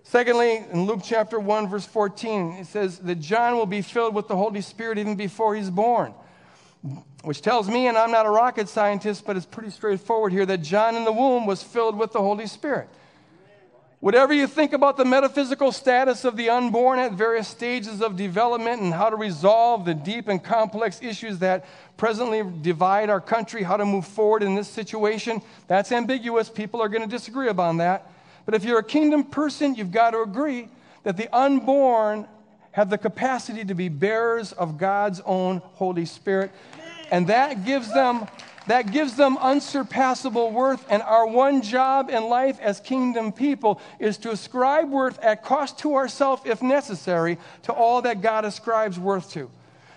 [0.05, 4.29] Secondly, in Luke chapter 1, verse 14, it says that John will be filled with
[4.29, 6.13] the Holy Spirit even before he's born
[7.23, 10.59] which tells me, and I'm not a rocket scientist, but it's pretty straightforward here, that
[10.59, 12.89] John in the womb was filled with the Holy Spirit.
[14.01, 18.83] Whatever you think about the metaphysical status of the unborn at various stages of development
[18.83, 21.65] and how to resolve the deep and complex issues that
[21.97, 26.51] presently divide our country, how to move forward in this situation, that's ambiguous.
[26.51, 28.11] People are going to disagree upon that.
[28.45, 30.69] But if you're a kingdom person, you've got to agree
[31.05, 32.27] that the unborn
[32.73, 36.51] have the capacity to be bearers of God's own Holy Spirit
[37.13, 38.27] and that gives them
[38.69, 40.87] that gives them unsurpassable worth.
[40.89, 45.81] And our one job in life as kingdom people is to ascribe worth at cost
[45.81, 49.51] to ourselves, if necessary, to all that God ascribes worth to.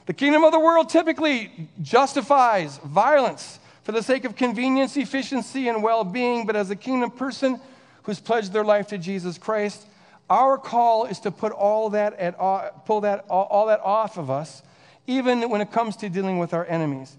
[0.07, 5.84] The kingdom of the world typically justifies violence for the sake of convenience, efficiency, and
[5.84, 6.47] well being.
[6.47, 7.61] But as a kingdom person
[8.03, 9.86] who's pledged their life to Jesus Christ,
[10.28, 14.32] our call is to put all that at, uh, pull that, all that off of
[14.32, 14.63] us
[15.08, 17.18] even when it comes to dealing with our enemies.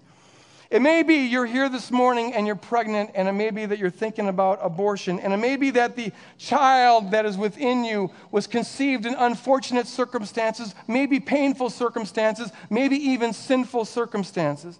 [0.69, 3.79] It may be you're here this morning and you're pregnant, and it may be that
[3.79, 8.11] you're thinking about abortion, and it may be that the child that is within you
[8.31, 14.77] was conceived in unfortunate circumstances, maybe painful circumstances, maybe even sinful circumstances.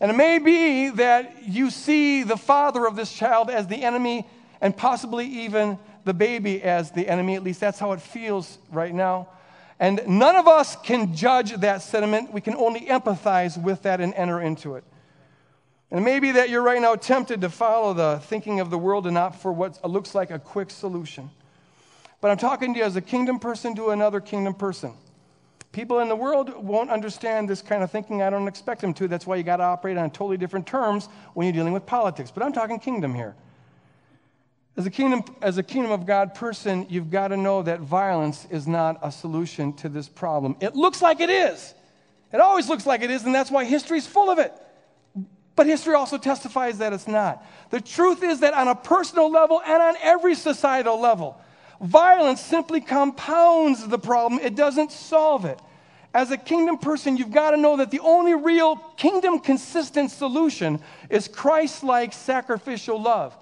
[0.00, 4.26] And it may be that you see the father of this child as the enemy
[4.60, 7.36] and possibly even the baby as the enemy.
[7.36, 9.28] At least that's how it feels right now.
[9.80, 12.32] And none of us can judge that sentiment.
[12.32, 14.84] We can only empathize with that and enter into it.
[15.90, 19.14] And maybe that you're right now tempted to follow the thinking of the world and
[19.14, 21.30] not for what looks like a quick solution.
[22.20, 24.94] But I'm talking to you as a kingdom person to another kingdom person.
[25.72, 28.22] People in the world won't understand this kind of thinking.
[28.22, 29.08] I don't expect them to.
[29.08, 32.30] That's why you got to operate on totally different terms when you're dealing with politics.
[32.30, 33.34] But I'm talking kingdom here.
[34.76, 38.46] As a kingdom, as a kingdom of God person, you've got to know that violence
[38.50, 40.56] is not a solution to this problem.
[40.60, 41.74] It looks like it is.
[42.32, 44.52] It always looks like it is, and that's why history is full of it.
[45.54, 47.46] But history also testifies that it's not.
[47.70, 51.40] The truth is that on a personal level and on every societal level,
[51.80, 55.60] violence simply compounds the problem, it doesn't solve it.
[56.12, 60.80] As a kingdom person, you've got to know that the only real kingdom consistent solution
[61.10, 63.36] is Christ like sacrificial love.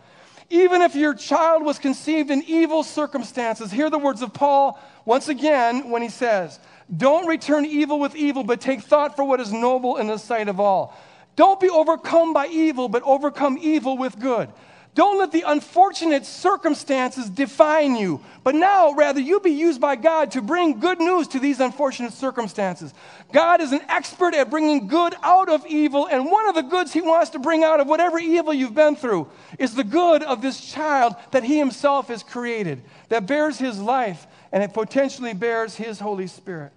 [0.52, 5.28] Even if your child was conceived in evil circumstances, hear the words of Paul once
[5.28, 6.60] again when he says,
[6.94, 10.48] Don't return evil with evil, but take thought for what is noble in the sight
[10.48, 10.94] of all.
[11.36, 14.50] Don't be overcome by evil, but overcome evil with good.
[14.94, 20.32] Don't let the unfortunate circumstances define you, but now rather you be used by God
[20.32, 22.92] to bring good news to these unfortunate circumstances.
[23.32, 26.92] God is an expert at bringing good out of evil, and one of the goods
[26.92, 29.28] He wants to bring out of whatever evil you've been through
[29.58, 34.26] is the good of this child that He Himself has created, that bears His life
[34.52, 36.70] and it potentially bears His Holy Spirit.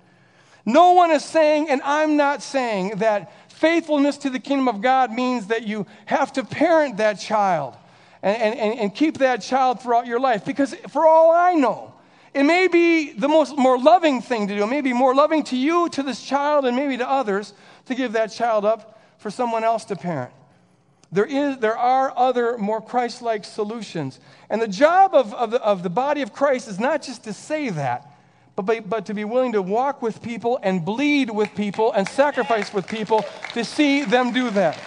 [0.65, 5.11] No one is saying, and I'm not saying, that faithfulness to the kingdom of God
[5.11, 7.75] means that you have to parent that child
[8.25, 10.43] and, and, and keep that child throughout your life.
[10.43, 11.93] Because for all I know,
[12.33, 14.63] it may be the most more loving thing to do.
[14.63, 17.53] It may be more loving to you, to this child, and maybe to others
[17.85, 20.33] to give that child up for someone else to parent.
[21.11, 24.19] There, is, there are other more Christ like solutions.
[24.49, 27.31] And the job of, of the, of the body of Christ is not just to
[27.31, 28.11] say that,
[28.55, 32.07] but, but, but to be willing to walk with people and bleed with people and
[32.09, 33.23] sacrifice with people
[33.53, 34.77] to see them do that.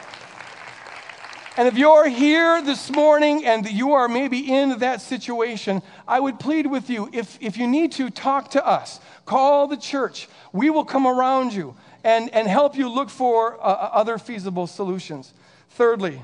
[1.59, 6.39] And if you're here this morning and you are maybe in that situation, I would
[6.39, 9.01] plead with you if, if you need to, talk to us.
[9.25, 10.29] Call the church.
[10.53, 14.69] We will come around you and, and help you look for uh, uh other feasible
[14.69, 15.35] solutions.
[15.71, 16.23] Thirdly,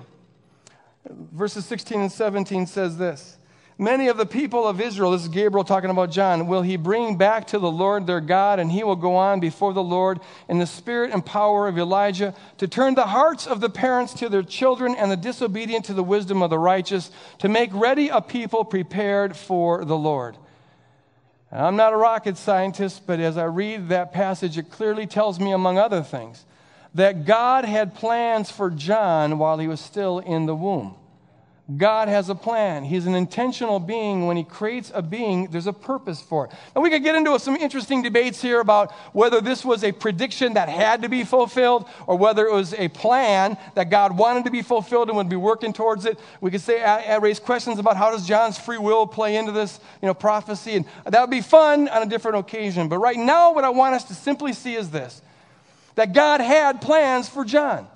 [1.10, 3.36] verses 16 and 17 says this
[3.76, 7.16] Many of the people of Israel, this is Gabriel talking about John, will he bring
[7.16, 10.60] back to the Lord their God, and he will go on before the Lord in
[10.60, 14.44] the spirit and power of Elijah to turn the hearts of the parents to their
[14.44, 18.64] children and the disobedient to the wisdom of the righteous, to make ready a people
[18.64, 20.36] prepared for the Lord.
[21.50, 25.50] I'm not a rocket scientist, but as I read that passage, it clearly tells me,
[25.50, 26.44] among other things,
[26.94, 30.94] that God had plans for John while he was still in the womb.
[31.78, 32.84] God has a plan.
[32.84, 34.26] He's an intentional being.
[34.26, 36.52] When He creates a being, there's a purpose for it.
[36.74, 40.54] And we could get into some interesting debates here about whether this was a prediction
[40.54, 44.50] that had to be fulfilled or whether it was a plan that God wanted to
[44.50, 46.18] be fulfilled and would be working towards it.
[46.42, 49.52] We could say, I, I raise questions about how does John's free will play into
[49.52, 50.76] this you know, prophecy.
[50.76, 52.90] And that would be fun on a different occasion.
[52.90, 55.22] But right now, what I want us to simply see is this
[55.94, 57.86] that God had plans for John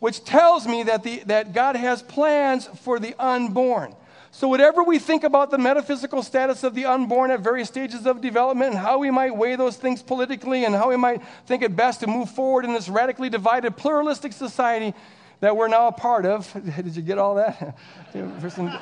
[0.00, 3.94] which tells me that, the, that God has plans for the unborn.
[4.32, 8.20] So, whatever we think about the metaphysical status of the unborn at various stages of
[8.20, 11.74] development and how we might weigh those things politically and how we might think it
[11.74, 14.94] best to move forward in this radically divided, pluralistic society
[15.40, 16.52] that we're now a part of.
[16.76, 17.76] Did you get all that?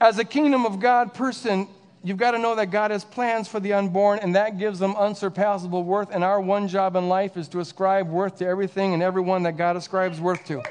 [0.00, 1.68] As a kingdom of God person,
[2.02, 4.94] you've got to know that God has plans for the unborn, and that gives them
[4.96, 6.10] unsurpassable worth.
[6.12, 9.56] And our one job in life is to ascribe worth to everything and everyone that
[9.56, 10.62] God ascribes worth to.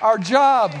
[0.00, 0.74] Our job.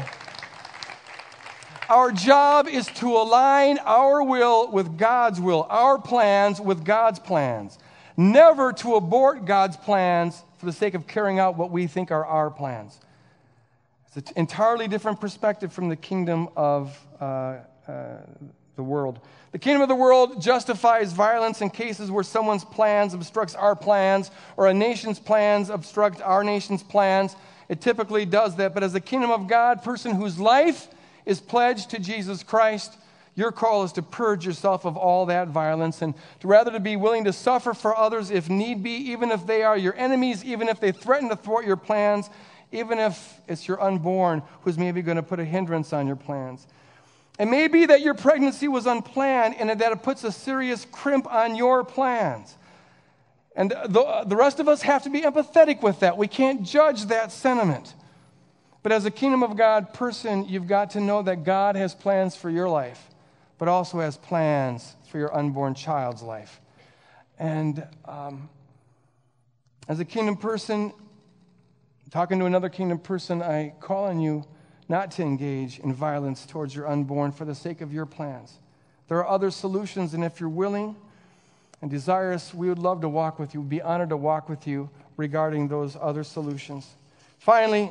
[1.88, 7.78] Our job is to align our will with God's will, our plans with God's plans.
[8.16, 12.24] Never to abort God's plans for the sake of carrying out what we think are
[12.24, 12.98] our plans.
[14.14, 17.24] It's an entirely different perspective from the kingdom of uh,
[17.88, 18.18] uh,
[18.76, 19.20] the world.
[19.52, 24.30] The kingdom of the world justifies violence in cases where someone's plans obstructs our plans
[24.56, 27.36] or a nation's plans obstruct our nation's plans.
[27.68, 28.72] It typically does that.
[28.72, 30.88] But as the kingdom of God, person whose life
[31.26, 32.96] is pledged to Jesus Christ,
[33.34, 36.96] your call is to purge yourself of all that violence and to rather to be
[36.96, 40.68] willing to suffer for others if need be, even if they are your enemies, even
[40.68, 42.30] if they threaten to thwart your plans,
[42.72, 46.66] even if it's your unborn who's maybe going to put a hindrance on your plans.
[47.38, 51.32] It may be that your pregnancy was unplanned and that it puts a serious crimp
[51.32, 52.56] on your plans.
[53.56, 56.16] And the, the rest of us have to be empathetic with that.
[56.16, 57.94] We can't judge that sentiment.
[58.82, 62.34] But as a kingdom of God person, you've got to know that God has plans
[62.34, 63.08] for your life,
[63.58, 66.60] but also has plans for your unborn child's life.
[67.38, 68.48] And um,
[69.88, 70.92] as a kingdom person,
[72.10, 74.44] talking to another kingdom person, I call on you
[74.92, 78.58] not to engage in violence towards your unborn for the sake of your plans.
[79.08, 80.94] There are other solutions, and if you're willing
[81.80, 84.66] and desirous, we would love to walk with you, We'd be honored to walk with
[84.66, 86.86] you regarding those other solutions.
[87.38, 87.90] Finally,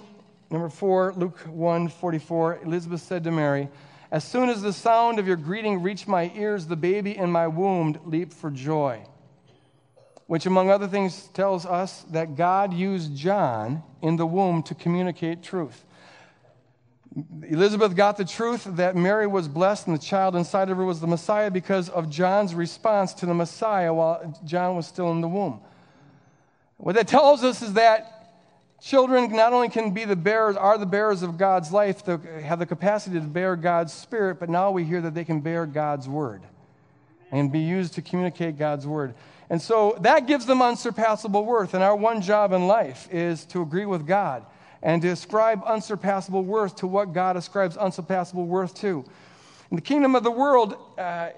[0.52, 3.68] number four, Luke 1 44, Elizabeth said to Mary,
[4.12, 7.48] As soon as the sound of your greeting reached my ears, the baby in my
[7.48, 9.02] womb leaped for joy
[10.28, 15.44] which, among other things, tells us that God used John in the womb to communicate
[15.44, 15.84] truth.
[17.50, 21.02] Elizabeth got the truth that Mary was blessed and the child inside of her was
[21.02, 25.28] the Messiah because of John's response to the Messiah while John was still in the
[25.28, 25.60] womb.
[26.78, 28.40] What that tells us is that
[28.82, 32.66] children not only can be the bearers, are the bearers of God's life, have the
[32.66, 36.42] capacity to bear God's spirit, but now we hear that they can bear God's word
[37.30, 39.14] and be used to communicate God's word.
[39.50, 41.74] And so that gives them unsurpassable worth.
[41.74, 44.46] And our one job in life is to agree with God
[44.84, 49.06] and to ascribe unsurpassable worth to what God ascribes unsurpassable worth to.
[49.70, 51.30] In the kingdom of the world, uh,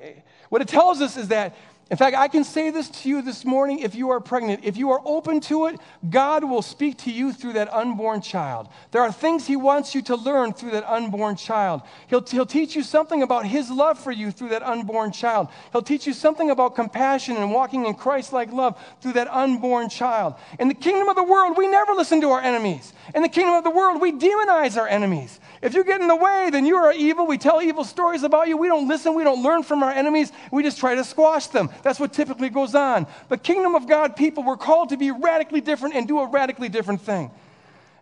[0.49, 1.55] what it tells us is that
[1.91, 4.61] in fact, I can say this to you this morning if you are pregnant.
[4.63, 5.79] If you are open to it,
[6.09, 8.69] God will speak to you through that unborn child.
[8.91, 11.81] There are things He wants you to learn through that unborn child.
[12.07, 15.49] He'll, he'll teach you something about His love for you through that unborn child.
[15.73, 19.89] He'll teach you something about compassion and walking in Christ like love through that unborn
[19.89, 20.35] child.
[20.59, 22.93] In the kingdom of the world, we never listen to our enemies.
[23.13, 25.39] In the kingdom of the world, we demonize our enemies.
[25.63, 27.25] If you get in the way, then you are evil.
[27.25, 28.57] We tell evil stories about you.
[28.57, 29.15] We don't listen.
[29.15, 30.33] We don't learn from our enemies.
[30.51, 31.69] We just try to squash them.
[31.83, 33.07] That's what typically goes on.
[33.29, 36.67] But kingdom of God people, we're called to be radically different and do a radically
[36.67, 37.31] different thing.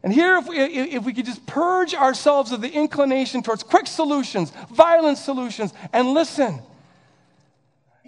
[0.02, 3.86] And here, if we, if we could just purge ourselves of the inclination towards quick
[3.86, 6.64] solutions, violent solutions, and listen,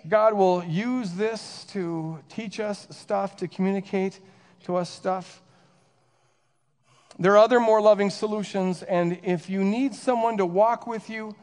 [0.08, 4.20] God will use this to teach us stuff, to communicate
[4.64, 5.43] to us stuff.
[7.20, 11.36] There are other more loving solutions, and if you need someone to walk with you,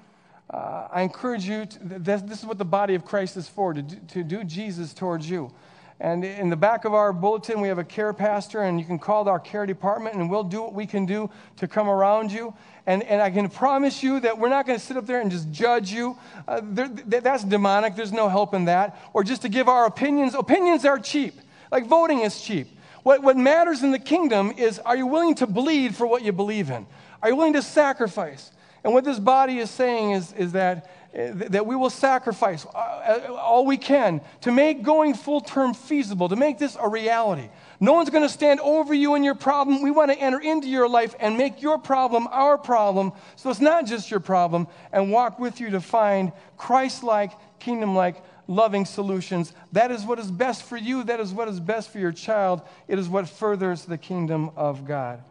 [0.50, 3.72] uh, I encourage you, to, this, this, is what the body of Christ is for,
[3.72, 5.52] to do, to do Jesus towards you.
[6.00, 8.98] And in the back of our bulletin, we have a care pastor, and you can
[8.98, 12.52] call our care department, and we'll do what we can do to come around you.
[12.86, 15.30] And, and I can promise you that we're not going to sit up there and
[15.30, 16.18] just judge you.
[16.48, 17.94] Uh, there, that's demonic.
[17.94, 18.98] There's no help in that.
[19.12, 20.34] Or just to give our opinions.
[20.34, 21.34] Opinions are cheap,
[21.70, 22.68] like voting is cheap.
[23.02, 26.32] What, what matters in the kingdom is are you willing to bleed for what you
[26.32, 26.86] believe in?
[27.22, 28.50] Are you willing to sacrifice?
[28.82, 33.26] And what this body is saying is, is that, uh, that we will sacrifice uh,
[33.30, 37.50] all we can to make going full term feasible, to make this a reality.
[37.78, 39.82] No one's going to stand over you and your problem.
[39.82, 43.60] We want to enter into your life and make your problem our problem so it's
[43.60, 48.84] not just your problem and walk with you to find Christ like, kingdom like loving
[48.84, 49.54] solutions.
[49.72, 51.04] That is what is best for you.
[51.04, 52.62] That is what is best for your child.
[52.88, 55.22] It is what furthers the kingdom of God.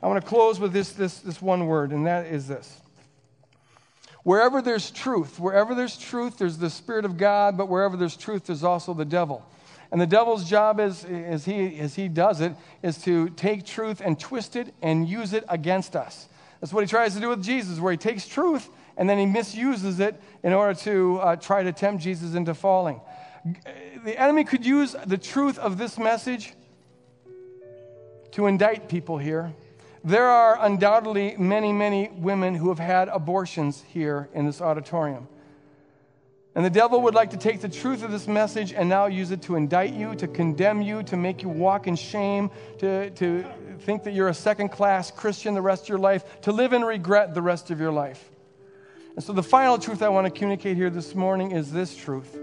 [0.00, 2.80] I want to close with this, this, this one word, and that is this.
[4.22, 8.46] Wherever there's truth, wherever there's truth, there's the Spirit of God, but wherever there's truth,
[8.46, 9.44] there's also the devil.
[9.90, 12.52] And the devil's job, is, as, he, as he does it,
[12.82, 16.28] is to take truth and twist it and use it against us.
[16.60, 19.26] That's what he tries to do with Jesus, where he takes truth and then he
[19.26, 23.00] misuses it in order to uh, try to tempt Jesus into falling.
[24.04, 26.54] The enemy could use the truth of this message
[28.32, 29.52] to indict people here.
[30.04, 35.28] There are undoubtedly many, many women who have had abortions here in this auditorium.
[36.54, 39.30] And the devil would like to take the truth of this message and now use
[39.30, 43.44] it to indict you, to condemn you, to make you walk in shame, to, to
[43.80, 46.82] think that you're a second class Christian the rest of your life, to live in
[46.82, 48.31] regret the rest of your life.
[49.14, 52.38] And so, the final truth I want to communicate here this morning is this truth.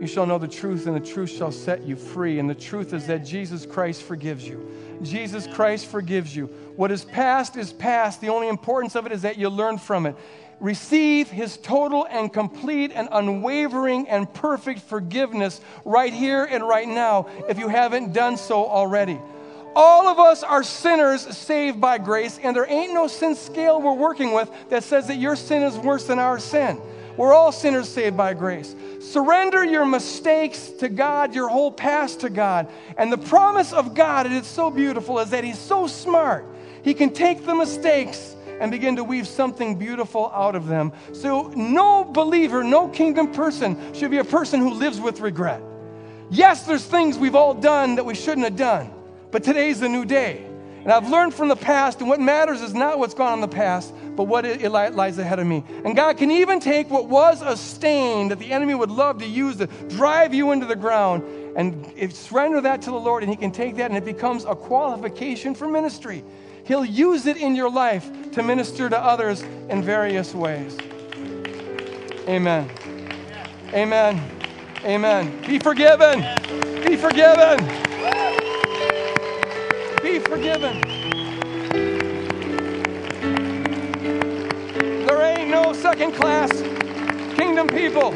[0.00, 2.38] You shall know the truth, and the truth shall set you free.
[2.38, 4.70] And the truth is that Jesus Christ forgives you.
[5.02, 6.46] Jesus Christ forgives you.
[6.76, 8.20] What is past is past.
[8.20, 10.14] The only importance of it is that you learn from it.
[10.60, 17.28] Receive his total and complete and unwavering and perfect forgiveness right here and right now
[17.48, 19.20] if you haven't done so already.
[19.76, 23.92] All of us are sinners saved by grace, and there ain't no sin scale we're
[23.92, 26.80] working with that says that your sin is worse than our sin.
[27.18, 28.74] We're all sinners saved by grace.
[29.00, 32.68] Surrender your mistakes to God, your whole past to God.
[32.96, 36.46] And the promise of God, and it's so beautiful, is that He's so smart.
[36.82, 40.90] He can take the mistakes and begin to weave something beautiful out of them.
[41.12, 45.60] So, no believer, no kingdom person should be a person who lives with regret.
[46.30, 48.90] Yes, there's things we've all done that we shouldn't have done,
[49.36, 50.42] but today's a new day.
[50.82, 53.46] And I've learned from the past, and what matters is not what's gone in the
[53.46, 55.62] past, but what it, lies ahead of me.
[55.84, 59.26] And God can even take what was a stain that the enemy would love to
[59.26, 61.22] use to drive you into the ground
[61.54, 64.46] and eh, surrender that to the Lord, and He can take that and it becomes
[64.46, 66.24] a qualification for ministry.
[66.64, 70.78] He'll use it in your life to minister to others in various ways.
[72.26, 72.70] Amen.
[73.74, 74.30] Amen.
[74.82, 75.42] Amen.
[75.46, 76.24] Be forgiven.
[76.86, 77.85] Be forgiven.
[80.06, 80.80] Be forgiven.
[85.04, 86.52] There ain't no second class
[87.36, 88.14] kingdom people.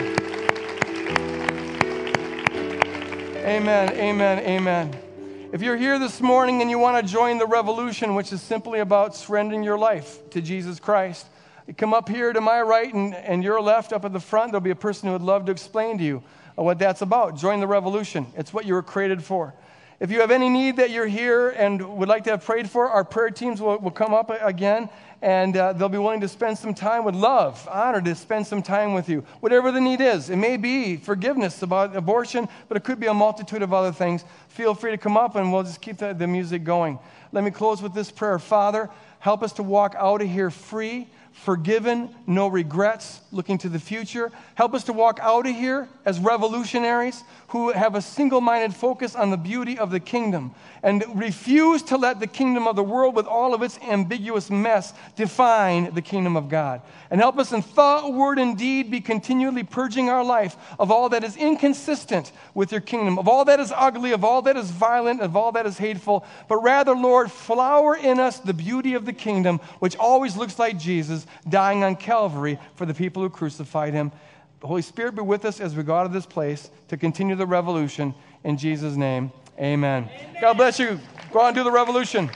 [3.38, 3.93] Amen.
[3.95, 4.38] Amen.
[4.38, 4.97] Amen.
[5.53, 8.78] If you're here this morning and you want to join the revolution, which is simply
[8.78, 11.26] about surrendering your life to Jesus Christ,
[11.76, 14.61] come up here to my right and, and your left, up at the front, there'll
[14.61, 16.22] be a person who would love to explain to you
[16.55, 17.36] what that's about.
[17.36, 19.55] Join the revolution, it's what you were created for.
[20.01, 22.88] If you have any need that you're here and would like to have prayed for,
[22.88, 24.88] our prayer teams will, will come up again
[25.20, 28.62] and uh, they'll be willing to spend some time with love, honor to spend some
[28.62, 29.22] time with you.
[29.40, 33.12] Whatever the need is, it may be forgiveness about abortion, but it could be a
[33.12, 34.24] multitude of other things.
[34.48, 36.98] Feel free to come up and we'll just keep the, the music going.
[37.32, 38.88] Let me close with this prayer Father,
[39.18, 44.31] help us to walk out of here free forgiven, no regrets, looking to the future.
[44.55, 49.16] Help us to walk out of here as revolutionaries who have a single minded focus
[49.16, 53.14] on the beauty of the kingdom and refuse to let the kingdom of the world,
[53.14, 56.81] with all of its ambiguous mess, define the kingdom of God.
[57.11, 61.09] And help us in thought, word, and deed be continually purging our life of all
[61.11, 64.70] that is inconsistent with your kingdom, of all that is ugly, of all that is
[64.70, 69.05] violent, of all that is hateful, but rather, Lord, flower in us the beauty of
[69.05, 73.93] the kingdom, which always looks like Jesus dying on Calvary for the people who crucified
[73.93, 74.12] him.
[74.61, 77.35] The Holy Spirit be with us as we go out of this place to continue
[77.35, 78.14] the revolution.
[78.45, 80.09] In Jesus' name, amen.
[80.12, 80.37] amen.
[80.41, 81.01] God bless you.
[81.33, 82.31] Go on and do the revolution.